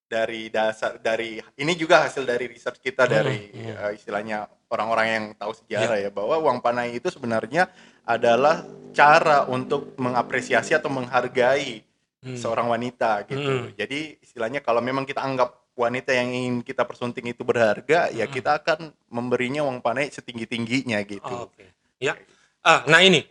dari 0.09 0.49
dasar 0.49 0.97
dari 0.97 1.37
ini 1.55 1.73
juga 1.77 2.09
hasil 2.09 2.25
dari 2.25 2.49
research 2.49 2.81
kita 2.81 3.05
Hmm, 3.05 3.13
dari 3.13 3.37
hmm. 3.53 3.77
eh, 3.77 3.91
istilahnya 3.93 4.49
orang-orang 4.73 5.07
yang 5.07 5.25
tahu 5.37 5.53
sejarah 5.53 6.01
ya 6.01 6.09
bahwa 6.09 6.35
uang 6.41 6.59
panai 6.65 6.97
itu 6.97 7.13
sebenarnya 7.13 7.69
adalah 8.03 8.65
cara 8.89 9.45
untuk 9.45 9.93
mengapresiasi 10.01 10.73
atau 10.73 10.89
menghargai 10.89 11.85
Hmm. 12.19 12.35
seorang 12.35 12.67
wanita 12.67 13.23
gitu. 13.31 13.71
Hmm. 13.71 13.71
Jadi 13.79 14.19
istilahnya 14.19 14.59
kalau 14.59 14.83
memang 14.83 15.07
kita 15.07 15.23
anggap 15.23 15.55
wanita 15.71 16.11
yang 16.11 16.27
ingin 16.27 16.55
kita 16.67 16.83
persunting 16.83 17.31
itu 17.31 17.47
berharga, 17.47 18.11
ya 18.11 18.27
Hmm. 18.27 18.33
kita 18.35 18.59
akan 18.59 18.91
memberinya 19.07 19.63
uang 19.63 19.79
panai 19.79 20.11
setinggi-tingginya 20.11 20.99
gitu. 21.07 21.47
Oke. 21.47 21.71
Ya. 21.95 22.19
Ah, 22.59 22.83
nah 22.91 22.99
ini 22.99 23.23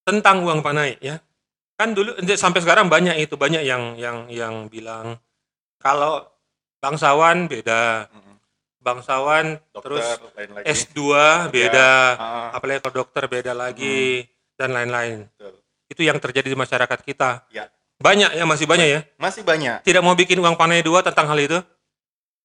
tentang 0.00 0.40
uang 0.40 0.64
panai 0.64 0.96
ya. 1.04 1.20
Kan 1.78 1.94
dulu 1.94 2.10
sampai 2.34 2.58
sekarang 2.58 2.90
banyak 2.90 3.22
itu 3.22 3.38
banyak 3.38 3.62
yang 3.62 3.94
yang 3.94 4.26
yang 4.26 4.66
bilang 4.66 5.14
kalau 5.78 6.26
bangsawan 6.82 7.46
beda, 7.46 8.10
bangsawan 8.82 9.62
Dokter, 9.70 9.86
terus 9.86 10.06
lain 10.34 10.50
lagi. 10.58 10.66
S2 10.66 10.98
beda, 11.54 11.90
Ah, 12.18 12.48
apalagi 12.50 12.82
kalau 12.82 13.06
dokter 13.06 13.30
beda 13.30 13.54
lagi 13.54 14.26
dan 14.58 14.74
lain-lain. 14.74 15.30
betul. 15.30 15.54
Itu 15.86 16.02
yang 16.02 16.18
terjadi 16.18 16.50
di 16.50 16.58
masyarakat 16.58 16.98
kita. 17.06 17.46
Ya. 17.54 17.70
Banyak 17.98 18.34
ya 18.34 18.44
masih 18.46 18.66
banyak 18.66 18.88
ya. 18.90 19.00
Masih 19.14 19.46
banyak. 19.46 19.82
Tidak 19.86 20.02
mau 20.02 20.18
bikin 20.18 20.38
uang 20.38 20.58
panai 20.58 20.82
dua 20.82 21.06
tentang 21.06 21.30
hal 21.30 21.38
itu? 21.38 21.58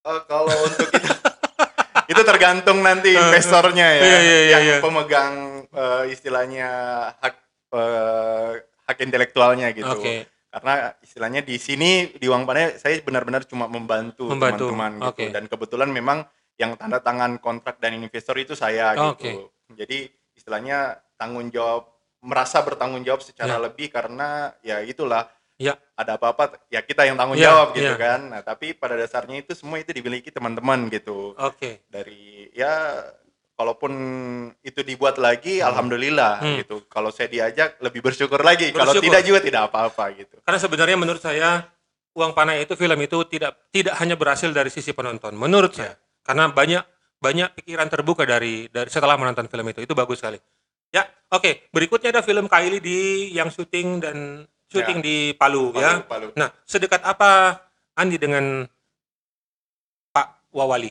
Eh, 0.04 0.20
kalau 0.30 0.54
untuk 0.62 0.88
itu 0.94 1.10
itu 2.14 2.20
tergantung 2.22 2.86
nanti 2.86 3.10
Eh, 3.10 3.18
investornya 3.18 3.86
ya 3.88 3.98
iya, 3.98 4.04
iya, 4.04 4.18
iya, 4.20 4.38
yang 4.50 4.62
iya. 4.62 4.76
pemegang 4.78 5.34
eh, 5.74 6.02
istilahnya 6.10 6.68
hak 7.18 7.34
eh, 7.74 8.50
hak 8.84 8.98
intelektualnya 9.00 9.72
gitu. 9.72 9.88
Oke. 9.88 10.28
Karena 10.48 10.94
istilahnya 11.02 11.42
di 11.42 11.58
sini 11.58 12.14
di 12.14 12.26
uang 12.30 12.46
panai 12.46 12.78
saya 12.78 12.94
benar-benar 13.02 13.42
cuma 13.42 13.66
membantu, 13.66 14.30
teman-teman 14.30 15.02
gitu. 15.02 15.08
oke. 15.10 15.24
Dan 15.34 15.44
kebetulan 15.50 15.90
memang 15.90 16.22
yang 16.54 16.78
tanda 16.78 17.02
tangan 17.02 17.42
kontrak 17.42 17.82
dan 17.82 17.98
investor 17.98 18.38
itu 18.38 18.54
saya 18.54 18.94
gitu. 18.94 19.50
Jadi 19.74 20.06
istilahnya 20.38 21.02
tanggung 21.18 21.50
jawab 21.50 21.90
merasa 22.22 22.62
bertanggung 22.62 23.02
jawab 23.02 23.20
secara 23.20 23.58
Ya. 23.58 23.60
lebih 23.60 23.90
karena 23.90 24.54
ya 24.62 24.78
itulah 24.80 25.26
Ya. 25.58 25.74
ada 25.94 26.14
apa-apa 26.18 26.56
ya 26.70 26.82
kita 26.82 27.02
yang 27.06 27.18
tanggung 27.18 27.38
Ya, 27.38 27.50
jawab 27.50 27.74
gitu 27.74 27.90
ya. 27.90 27.98
kan. 27.98 28.20
Nah, 28.30 28.40
tapi 28.46 28.74
pada 28.74 28.94
dasarnya 28.94 29.42
itu 29.42 29.52
semua 29.58 29.82
itu 29.82 29.90
dimiliki 29.90 30.30
teman-teman 30.30 30.86
gitu. 30.88 31.34
Oke. 31.34 31.82
Dari 31.90 32.50
ya 32.54 33.02
kalaupun 33.54 33.92
itu 34.60 34.82
dibuat 34.82 35.16
lagi 35.16 35.62
Hmm. 35.62 35.70
alhamdulillah 35.70 36.32
Hmm. 36.42 36.56
gitu. 36.60 36.76
Kalau 36.90 37.14
saya 37.14 37.30
diajak 37.30 37.78
lebih 37.78 38.02
bersyukur 38.02 38.42
lagi. 38.42 38.74
Kalau 38.74 38.90
Bersyukur. 38.90 39.06
tidak 39.10 39.22
juga 39.22 39.38
tidak 39.40 39.62
apa-apa 39.70 40.04
gitu. 40.14 40.36
Karena 40.42 40.58
sebenarnya 40.58 40.96
menurut 40.98 41.22
saya 41.22 41.62
uang 42.14 42.34
panai 42.34 42.62
itu 42.62 42.74
film 42.74 42.98
itu 42.98 43.18
tidak 43.26 43.54
tidak 43.70 43.94
hanya 43.98 44.14
berhasil 44.18 44.50
dari 44.50 44.70
sisi 44.70 44.90
penonton. 44.90 45.34
Menurut 45.34 45.74
Ya. 45.74 45.90
saya, 45.90 45.94
karena 46.22 46.50
banyak 46.50 46.82
banyak 47.18 47.48
pikiran 47.56 47.88
terbuka 47.88 48.26
dari 48.26 48.66
dari 48.68 48.90
setelah 48.90 49.14
menonton 49.14 49.46
film 49.46 49.66
itu. 49.70 49.80
Itu 49.80 49.94
bagus 49.94 50.18
sekali. 50.18 50.38
Ya, 50.94 51.02
oke. 51.30 51.70
Berikutnya 51.74 52.14
ada 52.14 52.22
film 52.22 52.46
Kylie 52.46 52.78
di 52.78 52.98
yang 53.34 53.50
syuting 53.50 53.98
dan 53.98 54.16
syuting 54.70 54.98
Ya. 54.98 55.04
di 55.06 55.16
Palu, 55.34 55.74
ya. 55.74 56.02
Palu, 56.06 56.06
Palu. 56.06 56.28
Nah, 56.38 56.54
sedekat 56.66 57.02
apa 57.02 57.58
Andi 57.94 58.14
dengan 58.18 58.66
Pak 60.10 60.50
Wawali? 60.50 60.90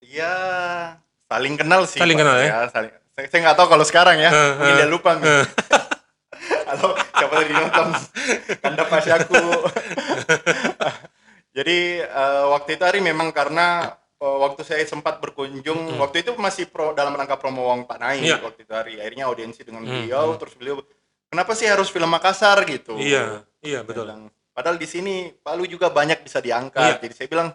Ya 0.00 0.34
saling 1.30 1.54
kenal 1.54 1.86
sih. 1.86 2.00
Saling 2.02 2.18
kenal 2.18 2.36
ya? 2.36 2.66
saling- 2.68 2.92
saya, 3.10 3.26
saya 3.26 3.40
nggak 3.44 3.56
tahu 3.56 3.68
kalau 3.68 3.84
sekarang 3.84 4.16
ya. 4.18 4.28
Eh, 4.28 4.50
Mungkin 4.56 4.74
dia 4.76 4.88
lupa. 4.88 5.10
eh. 5.16 5.44
Atau 6.70 6.88
siapa 7.12 7.32
tadi 7.36 7.52
nonton 7.52 7.86
kanda 8.58 8.82
pasyaku. 8.84 9.38
Jadi 11.50 11.76
eh, 12.00 12.44
waktu 12.48 12.68
itu 12.74 12.82
hari 12.82 12.98
memang 13.00 13.30
karena 13.30 13.94
eh, 14.16 14.36
waktu 14.38 14.62
saya 14.62 14.82
sempat 14.84 15.18
berkunjung, 15.18 15.90
Mm-mm. 15.90 15.98
waktu 15.98 16.22
itu 16.22 16.30
masih 16.34 16.66
pro 16.66 16.94
dalam 16.94 17.12
rangka 17.12 17.36
promo 17.36 17.66
Wong 17.66 17.84
Panai 17.84 18.22
Iya. 18.22 18.38
waktu 18.38 18.62
itu 18.62 18.72
hari. 18.72 18.96
Akhirnya 18.96 19.26
audiensi 19.26 19.60
dengan 19.62 19.82
beliau, 19.82 20.34
terus 20.36 20.54
beliau, 20.54 20.78
kenapa 21.26 21.52
sih 21.52 21.66
harus 21.66 21.90
film 21.90 22.06
Makassar 22.06 22.62
gitu? 22.64 22.94
Iya, 22.96 23.42
iya 23.60 23.82
betul. 23.82 24.06
bilang, 24.06 24.22
Padahal 24.50 24.76
di 24.76 24.86
sini 24.86 25.30
Palu 25.34 25.66
juga 25.66 25.90
banyak 25.90 26.22
bisa 26.22 26.38
diangkat. 26.38 26.78
Iya. 26.78 26.94
Jadi 27.02 27.14
saya 27.14 27.28
bilang, 27.28 27.48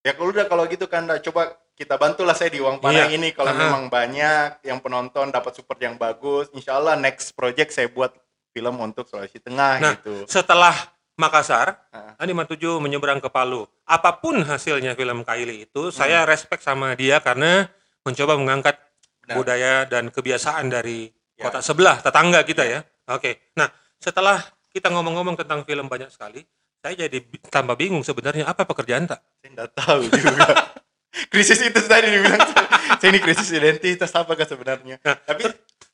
ya 0.00 0.10
kalau 0.14 0.28
udah 0.30 0.44
kalau 0.46 0.62
gitu 0.66 0.86
kan, 0.86 1.04
coba 1.20 1.58
kita 1.76 2.00
bantulah 2.00 2.32
saya 2.32 2.48
di 2.48 2.58
Uang 2.58 2.80
Panai 2.80 3.12
Iya. 3.12 3.20
ini. 3.20 3.28
Kalau 3.30 3.52
Aha. 3.52 3.60
memang 3.60 3.92
banyak 3.92 4.64
yang 4.64 4.80
penonton 4.80 5.28
dapat 5.28 5.52
support 5.52 5.76
yang 5.78 5.94
bagus, 5.94 6.48
insya 6.50 6.80
Allah 6.80 6.96
next 6.96 7.36
project 7.36 7.70
saya 7.70 7.86
buat 7.86 8.16
film 8.50 8.80
untuk 8.80 9.04
Sulawesi 9.04 9.36
Tengah 9.38 9.72
Nah, 9.78 9.92
gitu. 10.00 10.24
Setelah 10.24 10.72
Makassar. 11.16 11.76
Andi 12.16 12.32
Matuju 12.32 12.76
menyeberang 12.76 13.20
ke 13.20 13.28
Palu. 13.28 13.64
Apa 13.84 14.16
pun 14.16 14.36
hasilnya 14.40 14.92
film 14.92 15.24
Kylie 15.24 15.64
itu, 15.64 15.88
saya 15.88 16.24
respect 16.24 16.60
sama 16.60 16.92
dia 16.92 17.20
karena 17.20 17.68
mencoba 18.04 18.36
mengangkat 18.36 18.76
Benar. 19.24 19.34
budaya 19.36 19.72
dan 19.84 20.08
kebiasaan 20.08 20.68
dari 20.68 21.08
Ya. 21.36 21.48
kota 21.48 21.60
sebelah, 21.60 22.00
tetangga 22.00 22.40
kita 22.44 22.64
ya. 22.64 22.80
Oke. 23.12 23.52
Nah, 23.56 23.68
setelah 23.96 24.40
kita 24.72 24.88
ngomong-ngomong 24.88 25.36
tentang 25.36 25.64
film 25.64 25.84
banyak 25.84 26.08
sekali, 26.08 26.40
saya 26.80 27.08
jadi 27.08 27.20
tambah 27.48 27.76
bingung 27.76 28.00
sebenarnya 28.00 28.44
apa 28.44 28.64
pekerjaan 28.64 29.04
tak? 29.04 29.20
Saya 29.40 29.50
nggak 29.52 29.70
tahu 29.74 30.00
juga. 30.08 30.48
krisis 31.26 31.58
itu 31.58 31.80
tadi 31.82 32.08
dibilang, 32.08 32.38
saya, 32.38 32.64
saya 33.00 33.08
ini 33.08 33.20
krisis 33.20 33.48
identitas 33.50 34.12
apa 34.12 34.32
kan 34.32 34.46
sebenarnya. 34.46 34.96
Nah, 35.00 35.16
Tapi 35.16 35.42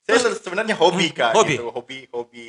saya 0.03 0.19
sebenarnya 0.35 0.75
hobi 0.75 1.11
kak, 1.11 1.33
hobi. 1.33 1.57
gitu. 1.57 1.67
hobi, 1.69 1.99
hobi 2.09 2.47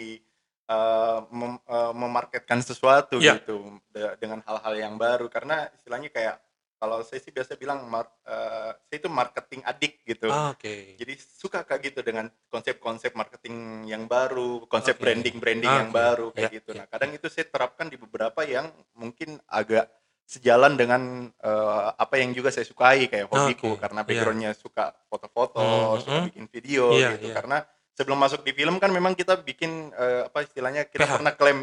eh, 0.63 1.19
mem- 1.29 1.61
eh, 1.61 1.93
memarketkan 1.93 2.59
sesuatu 2.59 3.17
Ya. 3.17 3.35
gitu 3.35 3.61
de- 3.89 4.15
dengan 4.17 4.39
hal-hal 4.41 4.73
yang 4.75 4.95
baru. 4.95 5.27
Karena 5.27 5.67
istilahnya 5.71 6.07
kayak 6.07 6.39
kalau 6.75 6.99
saya 6.99 7.19
sih 7.19 7.31
biasa 7.31 7.55
bilang, 7.55 7.85
mar- 7.85 8.11
eh, 8.23 8.71
saya 8.81 8.97
itu 8.97 9.07
marketing 9.07 9.61
adik 9.63 10.03
gitu. 10.03 10.27
Oke. 10.27 10.95
Jadi 10.95 11.13
suka 11.15 11.61
kak 11.61 11.79
gitu 11.81 11.99
dengan 11.99 12.27
konsep-konsep 12.47 13.11
marketing 13.13 13.55
yang 13.85 14.03
baru, 14.03 14.63
konsep 14.65 14.97
branding-branding 14.97 15.69
yang 15.69 15.87
Oke. 15.87 15.95
baru 15.95 16.25
kayak 16.31 16.43
Ya, 16.43 16.57
gitu. 16.57 16.69
ya. 16.71 16.77
Nah, 16.79 16.87
kadang 16.87 17.11
itu 17.11 17.27
saya 17.27 17.45
terapkan 17.45 17.87
di 17.87 17.95
beberapa 17.95 18.43
yang 18.43 18.67
mungkin 18.93 19.39
agak 19.45 19.87
sejalan 20.23 20.73
dengan 20.73 21.01
eh, 21.29 21.87
apa 21.93 22.15
yang 22.15 22.31
juga 22.31 22.49
saya 22.49 22.63
sukai 22.63 23.05
kayak 23.05 23.27
hobiku 23.27 23.75
Oke, 23.75 23.81
karena 23.81 24.01
iya. 24.01 24.07
backgroundnya 24.07 24.51
suka 24.53 24.95
foto-foto, 25.05 25.59
Hmm, 25.59 25.99
suka 25.99 26.17
bikin 26.27 26.45
video 26.47 26.91
Iya, 26.91 27.15
gitu. 27.15 27.27
iya. 27.27 27.35
Karena 27.35 27.57
sebelum 27.93 28.17
masuk 28.17 28.41
di 28.41 28.51
film 28.51 28.77
kan 28.77 28.89
memang 28.89 29.13
kita 29.13 29.37
bikin 29.37 29.91
eh, 29.91 30.25
apa 30.25 30.41
istilahnya 30.41 30.85
kita 30.85 31.05
PH. 31.05 31.13
pernah 31.13 31.33
klaim 31.33 31.59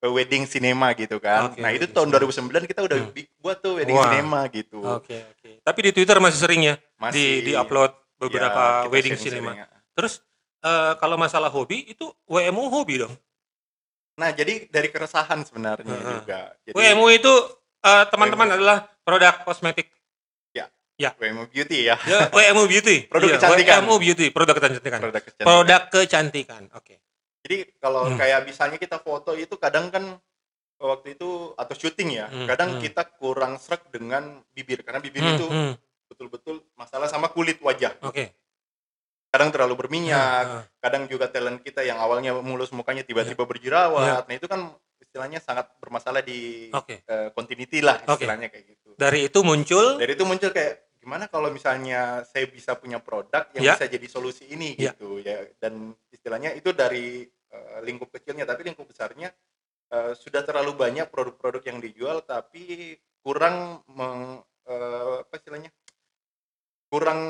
eh, 0.00 0.10
wedding 0.10 0.44
cinema 0.44 0.92
gitu 0.92 1.18
kan. 1.18 1.48
Oke, 1.48 1.58
nah 1.58 1.70
itu 1.70 1.84
tahun 1.86 2.08
cinema. 2.08 2.60
2009 2.60 2.70
kita 2.70 2.80
udah 2.82 2.98
Hmm. 3.02 3.12
buat 3.38 3.56
tuh 3.58 3.72
wedding 3.74 3.94
Wah. 3.94 4.04
cinema 4.06 4.40
gitu. 4.48 4.78
Oke, 4.80 5.16
oke. 5.16 5.50
Tapi 5.60 5.78
di 5.80 5.90
Twitter 5.90 6.16
masih 6.18 6.38
sering 6.38 6.62
ya 6.62 6.74
Masih 6.96 7.18
di 7.42 7.50
di 7.50 7.52
upload 7.52 7.92
beberapa 8.16 8.52
ya, 8.54 8.72
kita 8.80 8.90
wedding 8.90 9.16
cinema. 9.16 9.50
ya. 9.54 9.66
Terus 9.92 10.22
eh, 10.60 10.92
kalau 10.96 11.16
masalah 11.16 11.48
hobi 11.48 11.84
itu 11.86 12.08
WMU 12.24 12.70
hobi 12.70 13.00
dong. 13.00 13.12
Nah, 14.14 14.30
jadi 14.30 14.70
dari 14.70 14.88
keresahan 14.88 15.42
sebenarnya 15.42 15.90
Heeh. 15.90 16.12
juga. 16.14 16.40
Jadi 16.62 16.72
WMU 16.72 17.10
itu 17.10 17.34
eh, 17.84 18.04
teman-teman 18.08 18.48
adalah 18.50 18.76
produk 19.04 19.44
kosmetik. 19.44 19.92
Ya. 20.50 20.66
Ya. 20.96 21.10
WMO 21.20 21.44
Beauty 21.46 21.86
ya. 21.86 21.96
Ya, 22.02 22.32
WMO 22.32 22.64
Beauty. 22.64 23.04
Produk 23.12 23.28
Iya, 23.28 23.36
kecantikan. 23.36 23.82
WMO 23.84 23.96
Beauty, 23.98 24.26
produk 24.30 24.54
kecantikan. 24.56 25.00
Produk 25.02 25.22
kecantikan. 25.22 25.46
Produk 25.46 25.82
kecantikan. 25.90 26.62
Oke. 26.72 26.94
Jadi 27.44 27.56
kalau 27.76 28.08
Hmm. 28.08 28.16
kayak 28.16 28.48
misalnya 28.48 28.78
kita 28.80 28.96
foto 28.96 29.36
itu 29.36 29.52
kadang 29.60 29.92
kan 29.92 30.16
waktu 30.80 31.12
itu 31.12 31.52
atau 31.54 31.74
syuting 31.76 32.16
ya, 32.16 32.26
Hmm, 32.28 32.48
kadang 32.48 32.76
hmm. 32.76 32.80
kita 32.82 33.02
kurang 33.20 33.60
srek 33.60 33.88
dengan 33.92 34.40
bibir 34.52 34.80
karena 34.80 35.00
bibir 35.00 35.20
Hmm, 35.20 35.34
itu 35.36 35.46
hmm, 35.46 35.72
betul-betul 36.08 36.64
masalah 36.74 37.04
sama 37.04 37.28
kulit 37.28 37.60
wajah. 37.60 37.94
Oke. 38.00 38.32
Kadang 39.28 39.50
terlalu 39.50 39.74
berminyak, 39.74 40.44
ah. 40.46 40.62
kadang 40.78 41.10
juga 41.10 41.26
talent 41.26 41.58
kita 41.60 41.82
yang 41.82 41.98
awalnya 41.98 42.38
mulus 42.38 42.70
mukanya 42.70 43.02
tiba-tiba 43.02 43.42
Ya. 43.42 43.48
berjerawat. 43.50 44.22
Nah, 44.30 44.34
itu 44.38 44.46
kan 44.46 44.70
istilahnya 45.14 45.38
sangat 45.38 45.70
bermasalah 45.78 46.26
di 46.26 46.74
Oke. 46.74 47.06
eh, 47.06 47.30
continuity 47.30 47.78
lah 47.78 48.02
istilahnya 48.02 48.50
kayak 48.50 48.66
gitu. 48.66 48.98
Dari 48.98 49.30
itu 49.30 49.46
muncul 49.46 49.94
Dari 50.02 50.18
itu 50.18 50.26
muncul 50.26 50.50
kayak 50.50 50.98
gimana 50.98 51.30
kalau 51.30 51.54
misalnya 51.54 52.26
saya 52.26 52.50
bisa 52.50 52.74
punya 52.74 52.98
produk 52.98 53.46
yang 53.54 53.62
Ya. 53.62 53.78
bisa 53.78 53.86
jadi 53.86 54.02
solusi 54.10 54.50
ini 54.50 54.74
Ya. 54.74 54.90
gitu 54.90 55.22
ya. 55.22 55.46
Dan 55.62 55.94
istilahnya 56.10 56.50
itu 56.58 56.74
dari 56.74 57.22
eh, 57.30 57.78
lingkup 57.86 58.10
kecilnya 58.10 58.42
tapi 58.42 58.66
lingkup 58.66 58.90
besarnya 58.90 59.30
eh, 59.94 60.12
sudah 60.18 60.42
terlalu 60.42 60.74
banyak 60.74 61.06
produk-produk 61.06 61.62
yang 61.62 61.78
dijual 61.78 62.26
tapi 62.26 62.98
kurang 63.22 63.86
meng, 63.94 64.42
eh, 64.66 65.22
apa 65.22 65.34
istilahnya? 65.38 65.70
kurang 66.90 67.20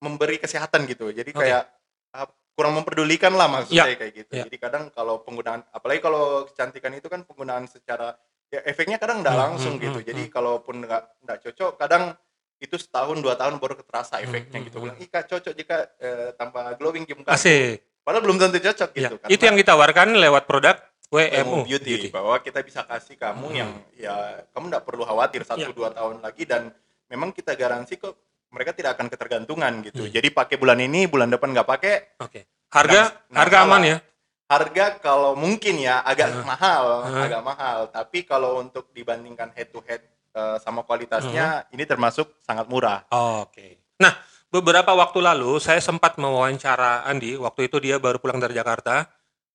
memberi 0.00 0.36
kesehatan 0.36 0.84
gitu. 0.84 1.08
Jadi 1.08 1.32
Oke. 1.32 1.40
kayak 1.48 1.64
ah, 2.12 2.28
kurang 2.54 2.78
memperdulikan 2.78 3.34
lah 3.34 3.50
maksud 3.50 3.74
Ya. 3.74 3.84
saya 3.84 3.98
kayak 3.98 4.14
gitu. 4.14 4.32
Ya. 4.32 4.44
Jadi 4.46 4.56
kadang 4.56 4.88
kalau 4.94 5.20
penggunaan 5.20 5.66
apalagi 5.68 6.00
kalau 6.00 6.46
kecantikan 6.46 6.94
itu 6.94 7.10
kan 7.10 7.26
penggunaan 7.26 7.66
secara 7.66 8.14
ya 8.48 8.62
efeknya 8.62 8.96
kadang 8.96 9.20
nggak 9.20 9.34
Hmm, 9.34 9.42
langsung 9.50 9.74
hmm, 9.76 9.82
gitu. 9.82 9.98
hmm, 10.00 10.08
Jadi 10.08 10.22
hmm. 10.26 10.32
kalaupun 10.32 10.74
nggak 10.80 11.02
nggak 11.26 11.38
cocok 11.42 11.72
kadang 11.74 12.14
itu 12.62 12.76
setahun 12.78 13.18
dua 13.18 13.34
tahun 13.34 13.58
baru 13.58 13.74
terasa 13.82 14.16
Hmm, 14.16 14.24
efeknya 14.24 14.58
hmm, 14.62 14.66
gitu. 14.70 14.76
hmm. 14.78 14.84
Bilang, 14.86 14.98
Ih 15.02 15.10
Kak, 15.10 15.24
cocok 15.26 15.52
jika 15.52 15.76
eh, 15.98 16.28
tanpa 16.38 16.72
glowing 16.78 17.04
muka. 17.10 17.34
asik. 17.34 17.82
Padahal 18.06 18.22
belum 18.22 18.38
tentu 18.38 18.58
cocok 18.62 18.90
Ya. 18.94 19.10
gitu. 19.10 19.14
Itu 19.26 19.42
yang 19.44 19.58
ditawarkan 19.58 20.14
lewat 20.14 20.46
produk 20.46 20.78
WMO 21.10 21.62
WMO 21.62 21.68
Beauty, 21.68 22.10
bahwa 22.10 22.38
kita 22.38 22.62
bisa 22.62 22.82
kasih 22.82 23.14
kamu 23.14 23.46
Hmm. 23.50 23.58
yang 23.58 23.70
ya 23.94 24.14
kamu 24.54 24.64
nggak 24.70 24.84
perlu 24.86 25.02
khawatir 25.02 25.42
satu 25.42 25.70
Ya. 25.70 25.74
dua 25.74 25.90
tahun 25.90 26.22
lagi 26.22 26.46
dan 26.46 26.70
memang 27.06 27.34
kita 27.34 27.54
garansi 27.54 27.98
kok 27.98 28.14
mereka 28.54 28.70
tidak 28.70 28.94
akan 28.94 29.10
ketergantungan 29.10 29.82
gitu. 29.82 30.06
Hmm. 30.06 30.12
Jadi 30.14 30.30
pakai 30.30 30.54
bulan 30.54 30.78
ini, 30.78 31.10
bulan 31.10 31.26
depan 31.26 31.50
nggak 31.50 31.66
pakai. 31.66 31.94
Oke. 32.22 32.46
Harga 32.70 33.10
Nah, 33.34 33.42
harga 33.42 33.56
aman 33.66 33.82
ya? 33.82 33.96
Harga 34.44 34.86
kalau 35.02 35.34
mungkin 35.34 35.82
ya 35.82 36.06
agak 36.06 36.30
Hmm. 36.30 36.46
mahal, 36.46 36.84
Hmm. 37.02 37.22
agak 37.26 37.42
mahal. 37.42 37.78
Tapi 37.90 38.22
kalau 38.22 38.62
untuk 38.62 38.94
dibandingkan 38.94 39.50
head 39.52 39.74
to 39.74 39.82
head 39.82 40.00
eh, 40.34 40.58
sama 40.58 40.82
kualitasnya, 40.82 41.62
Hmm. 41.62 41.74
ini 41.78 41.86
termasuk 41.86 42.26
sangat 42.42 42.66
murah. 42.66 43.06
Oke. 43.06 43.78
Nah, 44.02 44.18
beberapa 44.50 44.90
waktu 44.90 45.22
lalu 45.22 45.62
saya 45.62 45.78
sempat 45.78 46.18
mewawancara 46.18 47.06
Andi, 47.06 47.38
waktu 47.38 47.70
itu 47.70 47.78
dia 47.78 48.02
baru 48.02 48.18
pulang 48.18 48.42
dari 48.42 48.50
Jakarta. 48.50 49.06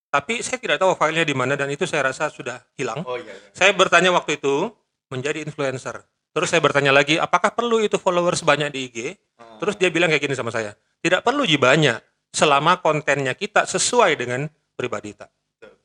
Tapi 0.08 0.40
saya 0.40 0.56
tidak 0.56 0.80
tahu 0.80 0.96
filenya 0.96 1.28
di 1.28 1.36
mana 1.36 1.60
dan 1.60 1.68
itu 1.68 1.84
saya 1.84 2.08
rasa 2.08 2.32
sudah 2.32 2.64
hilang. 2.80 3.04
Oh 3.04 3.20
iya. 3.20 3.28
iya. 3.30 3.52
Saya 3.52 3.76
bertanya 3.76 4.10
waktu 4.10 4.40
itu 4.40 4.72
menjadi 5.12 5.44
influencer. 5.44 6.00
Terus 6.30 6.48
saya 6.54 6.62
bertanya 6.62 6.94
lagi, 6.94 7.18
apakah 7.18 7.50
perlu 7.52 7.82
itu 7.82 7.98
followers 7.98 8.46
banyak 8.46 8.70
di 8.70 8.80
IG? 8.86 8.98
Hmm. 9.36 9.58
Terus 9.58 9.76
dia 9.76 9.90
bilang 9.90 10.14
kayak 10.14 10.24
gini 10.30 10.36
sama 10.38 10.54
saya, 10.54 10.78
tidak 11.02 11.26
perlu 11.26 11.42
ji 11.44 11.58
banyak 11.58 11.98
selama 12.30 12.78
kontennya 12.80 13.34
kita 13.34 13.66
sesuai 13.66 14.14
dengan 14.14 14.46
pribadi 14.78 15.18
kita. 15.18 15.28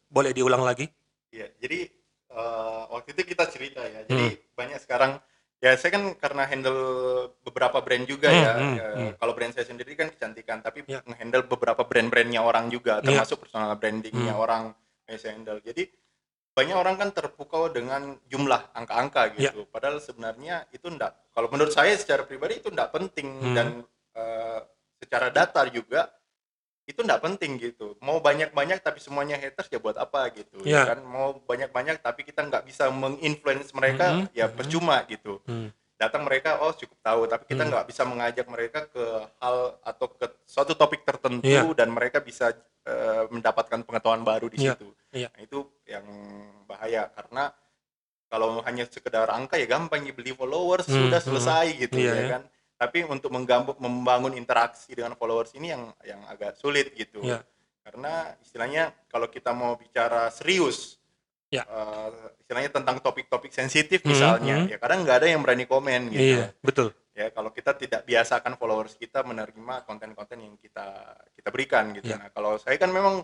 Boleh 0.06 0.30
diulang 0.30 0.62
lagi? 0.62 0.86
Iya, 1.32 1.50
jadi 1.58 1.88
eh, 2.34 2.82
waktu 2.90 3.14
itu 3.14 3.30
kita 3.30 3.46
cerita 3.46 3.78
ya. 3.86 4.02
Jadi 4.10 4.26
Hmm. 4.26 4.58
banyak 4.58 4.78
sekarang 4.82 5.22
ya 5.62 5.70
saya 5.78 5.94
kan 5.94 6.18
karena 6.18 6.42
handle 6.44 6.80
beberapa 7.46 7.78
brand 7.78 8.04
juga 8.04 8.28
Hmm, 8.28 8.42
ya. 8.42 8.52
hmm, 8.52 8.74
Ya, 8.74 8.86
hmm. 8.90 9.12
Kalau 9.22 9.32
brand 9.38 9.52
saya 9.54 9.66
sendiri 9.70 9.94
kan 9.94 10.10
kecantikan, 10.10 10.58
tapi 10.58 10.82
Ya. 10.84 10.98
nge-handle 11.06 11.46
beberapa 11.46 11.86
brand-brandnya 11.86 12.42
orang 12.42 12.68
juga, 12.68 12.98
Ya. 13.00 13.06
termasuk 13.06 13.46
personal 13.46 13.70
brandingnya 13.78 14.34
Hmm. 14.34 14.44
orang 14.44 14.62
yang 15.06 15.18
saya 15.18 15.32
handle. 15.38 15.62
Jadi 15.62 15.88
banyak 16.54 16.76
orang 16.76 16.94
kan 16.94 17.10
terpukau 17.10 17.66
dengan 17.66 18.14
jumlah 18.24 18.70
angka-angka 18.72 19.34
Ya. 19.34 19.50
gitu. 19.50 19.66
Padahal 19.66 19.98
sebenarnya 19.98 20.70
itu 20.70 20.86
enggak. 20.86 21.18
Kalau 21.34 21.50
menurut 21.50 21.74
saya 21.74 21.92
secara 21.94 22.22
pribadi 22.22 22.62
itu 22.62 22.70
enggak 22.70 22.90
penting 22.90 23.28
Hmm. 23.42 23.54
dan 23.54 23.68
eh, 24.14 24.60
secara 24.96 25.26
data 25.28 25.66
juga 25.66 26.06
itu 26.86 27.02
enggak 27.02 27.18
penting 27.20 27.58
gitu. 27.58 27.98
Mau 27.98 28.22
banyak-banyak 28.22 28.78
tapi 28.78 29.02
semuanya 29.02 29.34
haters 29.34 29.66
ya 29.66 29.82
buat 29.82 29.96
apa 29.96 30.30
gitu. 30.30 30.62
Ya. 30.62 30.86
kan 30.86 31.02
mau 31.02 31.34
banyak-banyak 31.36 31.98
tapi 31.98 32.22
kita 32.22 32.46
nggak 32.46 32.62
bisa 32.64 32.86
menginfluence 32.88 33.74
mereka 33.74 34.14
Mhm, 34.14 34.24
ya 34.30 34.46
mhm. 34.46 34.54
percuma 34.54 35.02
gitu. 35.04 35.42
Hmm. 35.44 35.74
Datang 35.94 36.22
mereka 36.22 36.58
oh 36.60 36.70
cukup 36.70 36.98
tahu 37.00 37.22
tapi 37.24 37.44
kita 37.48 37.62
Hmm. 37.62 37.70
nggak 37.72 37.86
bisa 37.88 38.02
mengajak 38.04 38.46
mereka 38.46 38.86
ke 38.86 39.04
hal 39.40 39.56
atau 39.80 40.06
ke 40.08 40.26
suatu 40.44 40.74
topik 40.74 41.02
tertentu 41.02 41.48
Iya. 41.48 41.66
dan 41.74 41.90
mereka 41.90 42.20
bisa 42.20 42.54
eh, 42.84 43.24
mendapatkan 43.32 43.80
pengetahuan 43.80 44.20
baru 44.22 44.44
di 44.46 44.60
Iya, 44.60 44.76
situ. 44.76 44.92
iya. 45.10 45.32
Nah, 45.32 45.40
itu 45.40 45.58
yang 45.88 46.04
bahaya 46.84 47.08
karena 47.08 47.48
kalau 48.28 48.60
hanya 48.68 48.84
sekedar 48.84 49.24
angka 49.32 49.56
ya 49.56 49.64
gampang 49.64 50.04
ya 50.04 50.12
beli 50.12 50.36
followers 50.36 50.84
Hmm, 50.84 51.08
sudah 51.08 51.20
hmm. 51.24 51.28
selesai 51.32 51.66
gitu 51.80 51.96
Iya, 51.96 52.12
ya 52.12 52.20
ya. 52.20 52.28
kan. 52.36 52.42
Tapi 52.74 52.98
untuk 53.08 53.30
membangun 53.80 54.36
interaksi 54.36 54.92
dengan 54.92 55.16
followers 55.16 55.56
ini 55.56 55.72
yang 55.72 55.88
yang 56.04 56.20
agak 56.28 56.60
sulit 56.60 56.92
gitu. 56.92 57.24
Iya. 57.24 57.40
Karena 57.80 58.36
istilahnya 58.44 58.92
kalau 59.08 59.32
kita 59.32 59.56
mau 59.56 59.80
bicara 59.80 60.28
serius 60.28 61.00
Ya. 61.54 61.62
eh, 61.62 62.10
istilahnya 62.42 62.74
tentang 62.74 62.98
topik-topik 62.98 63.54
sensitif 63.54 64.02
Hmm, 64.02 64.10
misalnya, 64.10 64.56
hmm. 64.66 64.74
ya 64.74 64.76
kadang 64.82 65.06
nggak 65.06 65.16
ada 65.22 65.28
yang 65.30 65.40
berani 65.40 65.64
komen 65.70 66.10
gitu. 66.10 66.34
Iya, 66.34 66.44
betul. 66.58 66.90
Ya 67.14 67.30
kalau 67.30 67.54
kita 67.54 67.78
tidak 67.78 68.02
biasakan 68.02 68.58
followers 68.58 68.98
kita 68.98 69.22
menerima 69.22 69.86
konten-konten 69.86 70.42
yang 70.42 70.58
kita 70.58 71.14
kita 71.38 71.48
berikan 71.54 71.94
gitu. 71.94 72.10
Ya. 72.10 72.18
Nah 72.18 72.28
kalau 72.34 72.58
saya 72.58 72.74
kan 72.74 72.90
memang 72.90 73.22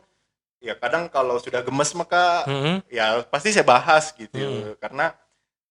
ya 0.60 0.76
kadang 0.76 1.08
kalau 1.08 1.36
sudah 1.36 1.60
gemes 1.60 1.90
maka 1.92 2.44
Hmm. 2.44 2.78
ya 2.86 3.24
pasti 3.24 3.50
saya 3.50 3.64
bahas 3.64 4.12
gitu 4.12 4.36
Hmm. 4.36 4.76
karena 4.76 5.16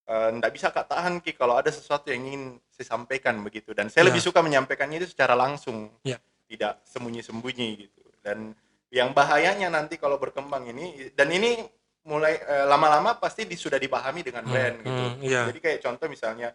eh, 0.03 0.29
nggak 0.33 0.51
bisa 0.51 0.73
kak 0.73 0.89
tahan 0.89 1.21
ki 1.21 1.37
kalau 1.37 1.53
ada 1.53 1.69
sesuatu 1.69 2.09
yang 2.09 2.25
ingin 2.25 2.43
saya 2.67 2.97
sampaikan 2.97 3.37
begitu 3.39 3.77
dan 3.77 3.87
saya 3.87 4.03
Ya. 4.03 4.07
lebih 4.09 4.19
suka 4.19 4.41
menyampaikannya 4.41 4.97
itu 4.97 5.13
secara 5.13 5.37
langsung 5.37 5.93
Ya. 6.01 6.17
tidak 6.49 6.81
sembunyi-sembunyi 6.83 7.69
gitu 7.79 8.01
dan 8.19 8.57
yang 8.89 9.13
bahayanya 9.13 9.69
nanti 9.69 10.01
kalau 10.01 10.17
berkembang 10.17 10.65
ini 10.65 11.13
dan 11.13 11.29
ini 11.29 11.61
mulai 12.01 12.41
eh, 12.41 12.65
lama-lama 12.65 13.13
pasti 13.15 13.45
di- 13.45 13.53
sudah 13.53 13.77
dipahami 13.77 14.25
dengan 14.25 14.41
Hmm, 14.41 14.51
brand 14.51 14.75
gitu 14.81 15.03
hmm, 15.05 15.21
iya. 15.21 15.41
jadi 15.45 15.59
kayak 15.61 15.79
contoh 15.79 16.09
misalnya 16.09 16.49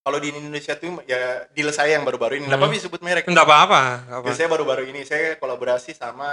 kalau 0.00 0.16
di 0.16 0.28
Indonesia 0.30 0.74
tuh 0.74 1.04
ya 1.04 1.20
deal 1.48 1.68
saya 1.70 1.94
yang 1.94 2.04
baru-baru 2.04 2.34
ini, 2.34 2.44
nggak 2.44 2.56
Hmm. 2.56 2.64
apa-apa 2.64 2.78
disebut 2.78 3.00
merek. 3.00 3.24
Enggak 3.24 3.44
apa-apa. 3.44 3.80
apa. 4.10 4.24
Deal 4.24 4.34
saya 4.34 4.48
baru-baru 4.48 4.82
ini 4.86 5.00
saya 5.02 5.36
kolaborasi 5.36 5.92
sama 5.92 6.28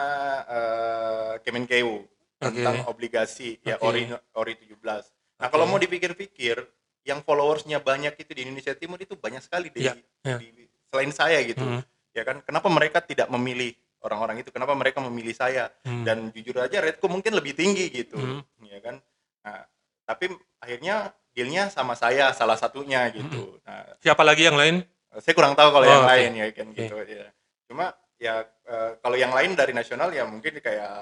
eh, 0.45 1.33
Kemenkeu 1.41 2.05
tentang 2.37 2.85
obligasi 2.85 3.57
ya 3.61 3.75
Oke. 3.77 3.83
Ori 3.83 4.01
Ori 4.33 4.53
17. 4.55 4.77
Nah, 4.77 5.03
Oke. 5.39 5.51
kalau 5.51 5.65
mau 5.65 5.77
dipikir-pikir 5.77 6.63
yang 7.03 7.19
followersnya 7.21 7.79
banyak 7.79 8.13
itu 8.15 8.31
di 8.31 8.41
Indonesia 8.43 8.73
Timur 8.73 8.97
itu 8.97 9.15
banyak 9.15 9.39
sekali 9.39 9.67
di, 9.69 9.83
Iya, 9.83 9.95
iya. 10.21 10.37
di- 10.37 10.67
selain 10.87 11.11
saya 11.11 11.39
gitu. 11.41 11.61
Hmm, 11.61 11.83
Ya 12.11 12.23
kan? 12.23 12.41
Kenapa 12.41 12.65
mereka 12.67 12.97
tidak 12.99 13.29
memilih 13.29 13.71
orang-orang 13.99 14.41
itu? 14.41 14.49
Kenapa 14.49 14.73
mereka 14.73 14.97
memilih 14.99 15.31
saya? 15.31 15.69
hmm. 15.83 16.01
Dan 16.01 16.17
jujur 16.31 16.57
aja 16.57 16.79
rate 16.79 16.97
mungkin 17.03 17.29
lebih 17.31 17.53
tinggi 17.53 17.87
gitu. 17.91 18.17
Hmm. 18.17 18.41
Ya 18.65 18.81
kan? 18.81 18.97
Nah, 19.45 19.61
tapi 20.07 20.31
akhirnya 20.57 21.11
dealnya 21.35 21.67
sama 21.67 21.93
saya 21.93 22.31
salah 22.31 22.55
satunya 22.55 23.05
Hmm. 23.05 23.13
gitu. 23.13 23.59
Nah, 23.61 23.83
Siapa 23.99 24.23
lagi 24.23 24.47
yang 24.47 24.55
lain? 24.55 24.81
saya 25.17 25.33
kurang 25.33 25.53
tahu 25.53 25.69
kalau 25.71 25.85
Oh, 25.85 25.91
yang 25.91 26.05
oke. 26.05 26.09
lain 26.09 26.31
ya 26.33 26.45
kan 26.51 26.67
Oke. 26.67 26.77
gitu 26.79 26.95
ya. 27.03 27.27
Cuma 27.67 27.85
ya 28.17 28.33
eh, 28.63 28.91
kalau 28.97 29.13
yang 29.13 29.29
lain 29.29 29.53
dari 29.53 29.71
nasional 29.71 30.09
ya 30.09 30.23
mungkin 30.23 30.57
kayak 30.57 30.93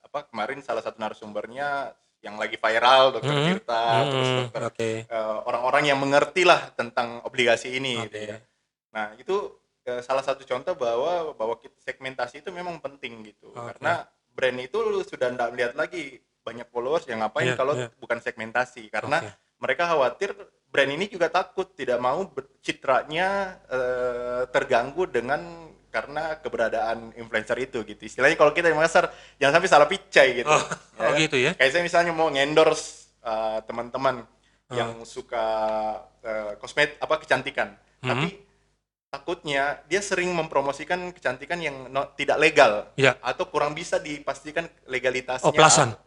apa 0.00 0.26
kemarin 0.26 0.60
salah 0.60 0.80
satu 0.80 0.98
narasumbernya 0.98 1.90
yang 2.20 2.36
lagi 2.36 2.54
viral 2.54 3.10
dokter 3.12 3.32
Hmm. 3.32 3.46
Tirta 3.48 3.84
terus 4.04 4.28
Hmm, 4.28 4.38
dokter 4.44 4.62
Oke. 4.68 4.90
eh, 5.02 5.36
orang-orang 5.46 5.84
yang 5.86 5.98
mengerti 5.98 6.44
lah 6.44 6.70
tentang 6.72 7.24
obligasi 7.24 7.74
ini 7.74 7.96
Oke. 7.96 8.06
gitu 8.06 8.18
ya. 8.30 8.38
Nah, 8.90 9.14
itu 9.16 9.36
eh, 9.80 10.02
salah 10.04 10.20
satu 10.20 10.44
contoh 10.44 10.76
bahwa 10.76 11.32
bahwa 11.32 11.56
kita- 11.56 11.80
segmentasi 11.80 12.44
itu 12.44 12.50
memang 12.50 12.78
penting 12.78 13.24
gitu. 13.24 13.48
Oke. 13.50 13.74
Karena 13.74 14.04
brand 14.30 14.58
itu 14.58 14.78
sudah 15.02 15.28
tidak 15.28 15.48
melihat 15.50 15.72
lagi 15.74 16.20
banyak 16.50 16.66
followers 16.66 17.06
yang 17.06 17.22
ngapain 17.22 17.46
Iya, 17.46 17.54
kalau 17.54 17.78
iya. 17.78 17.86
bukan 17.94 18.18
segmentasi 18.18 18.90
karena 18.90 19.22
Oke. 19.22 19.30
mereka 19.62 19.86
khawatir 19.86 20.34
brand 20.66 20.90
ini 20.90 21.06
juga 21.06 21.30
takut 21.30 21.70
tidak 21.72 21.98
mau 21.98 22.26
citranya 22.58 23.28
eh, 23.70 24.42
terganggu 24.50 25.06
dengan 25.06 25.70
karena 25.90 26.38
keberadaan 26.38 27.14
influencer 27.14 27.58
itu 27.60 27.82
gitu. 27.82 27.98
Istilahnya 27.98 28.34
kalau 28.34 28.50
kita 28.50 28.70
di 28.70 28.74
Makassar 28.74 29.10
jangan 29.38 29.58
sampai 29.58 29.70
salah 29.70 29.86
picai 29.86 30.38
gitu. 30.38 30.46
Oh, 30.46 30.62
Ya 30.98 31.02
oh 31.02 31.12
kan? 31.14 31.18
gitu 31.18 31.36
ya. 31.36 31.50
Kayak 31.54 31.70
saya 31.70 31.82
misalnya 31.82 32.12
mau 32.14 32.26
ngendorse 32.26 33.14
uh, 33.22 33.62
teman-teman 33.62 34.26
Ah. 34.70 34.78
yang 34.78 35.02
suka 35.02 35.46
uh, 36.22 36.54
kosmet 36.62 36.94
apa 37.02 37.18
kecantikan, 37.18 37.74
Mhm. 37.98 38.06
tapi 38.06 38.28
takutnya 39.10 39.82
dia 39.90 39.98
sering 39.98 40.30
mempromosikan 40.30 41.10
kecantikan 41.10 41.58
yang 41.58 41.90
no- 41.90 42.14
tidak 42.14 42.38
legal 42.38 42.86
Ya. 42.94 43.18
atau 43.18 43.50
kurang 43.50 43.74
bisa 43.74 43.98
dipastikan 43.98 44.70
legalitasnya. 44.86 45.50
Oplasan. 45.50 45.98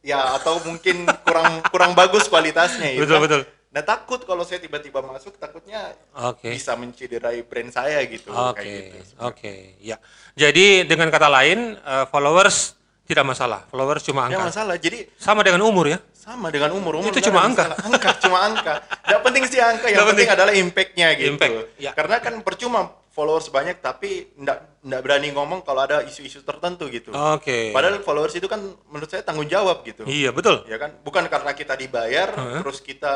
Ya 0.00 0.32
atau 0.36 0.56
mungkin 0.64 1.04
kurang 1.28 1.60
kurang 1.68 1.92
bagus 1.92 2.24
kualitasnya 2.26 2.96
itu. 2.96 3.04
Betul 3.04 3.16
kan. 3.20 3.24
betul. 3.28 3.40
Nah 3.70 3.82
takut 3.86 4.18
kalau 4.26 4.42
saya 4.42 4.58
tiba-tiba 4.58 4.98
masuk 4.98 5.38
takutnya 5.38 5.94
Oke. 6.26 6.50
bisa 6.50 6.74
mencederai 6.74 7.44
brand 7.46 7.70
saya 7.70 8.02
gitu. 8.08 8.34
Oke, 8.34 8.58
kayak 8.66 8.82
gitu. 8.98 9.14
oke, 9.22 9.54
ya. 9.78 9.96
Jadi 10.34 10.88
dengan 10.90 11.06
kata 11.06 11.30
lain, 11.30 11.78
eh, 11.78 12.04
followers 12.10 12.74
tidak 13.06 13.22
masalah. 13.30 13.62
Followers 13.70 14.02
cuma 14.02 14.26
Ya 14.26 14.42
angka. 14.42 14.50
masalah. 14.50 14.74
Jadi 14.74 15.06
Sama 15.14 15.46
dengan 15.46 15.62
umur 15.62 15.86
ya. 15.86 16.02
Sama 16.30 16.46
dengan 16.48 16.70
umur. 16.70 17.02
umur 17.02 17.10
Itu 17.10 17.26
cuma 17.26 17.42
angka. 17.42 17.66
masalah. 17.66 17.78
Angka 17.82 18.10
cuma 18.22 18.38
angka. 18.40 18.74
Yang 19.04 19.22
penting 19.26 19.44
sih 19.46 19.58
angka. 19.58 19.86
Yang 19.86 19.98
penting 20.06 20.06
penting. 20.14 20.28
adalah 20.30 20.52
impact-nya 20.54 21.08
gitu. 21.18 21.30
Impact, 21.34 21.54
ya. 21.76 21.90
Karena 21.90 22.16
kan 22.18 22.34
percuma 22.40 22.80
followers 23.10 23.50
banyak 23.50 23.82
tapi 23.82 24.30
ndak 24.38 24.78
ndak 24.80 25.00
berani 25.02 25.34
ngomong 25.34 25.66
kalau 25.66 25.82
ada 25.82 26.06
isu-isu 26.06 26.40
tertentu 26.40 26.86
gitu. 26.86 27.10
Oke. 27.10 27.74
Padahal 27.74 27.98
followers 28.00 28.32
itu 28.32 28.46
kan 28.46 28.62
menurut 28.86 29.10
saya 29.10 29.26
tanggung 29.26 29.50
jawab 29.50 29.82
gitu. 29.82 30.06
Iya, 30.06 30.30
betul. 30.30 30.62
Ya 30.64 30.78
kan, 30.78 30.94
bukan 31.02 31.26
karena 31.26 31.50
kita 31.52 31.74
dibayar 31.74 32.30
terus 32.62 32.78
kita 32.78 33.10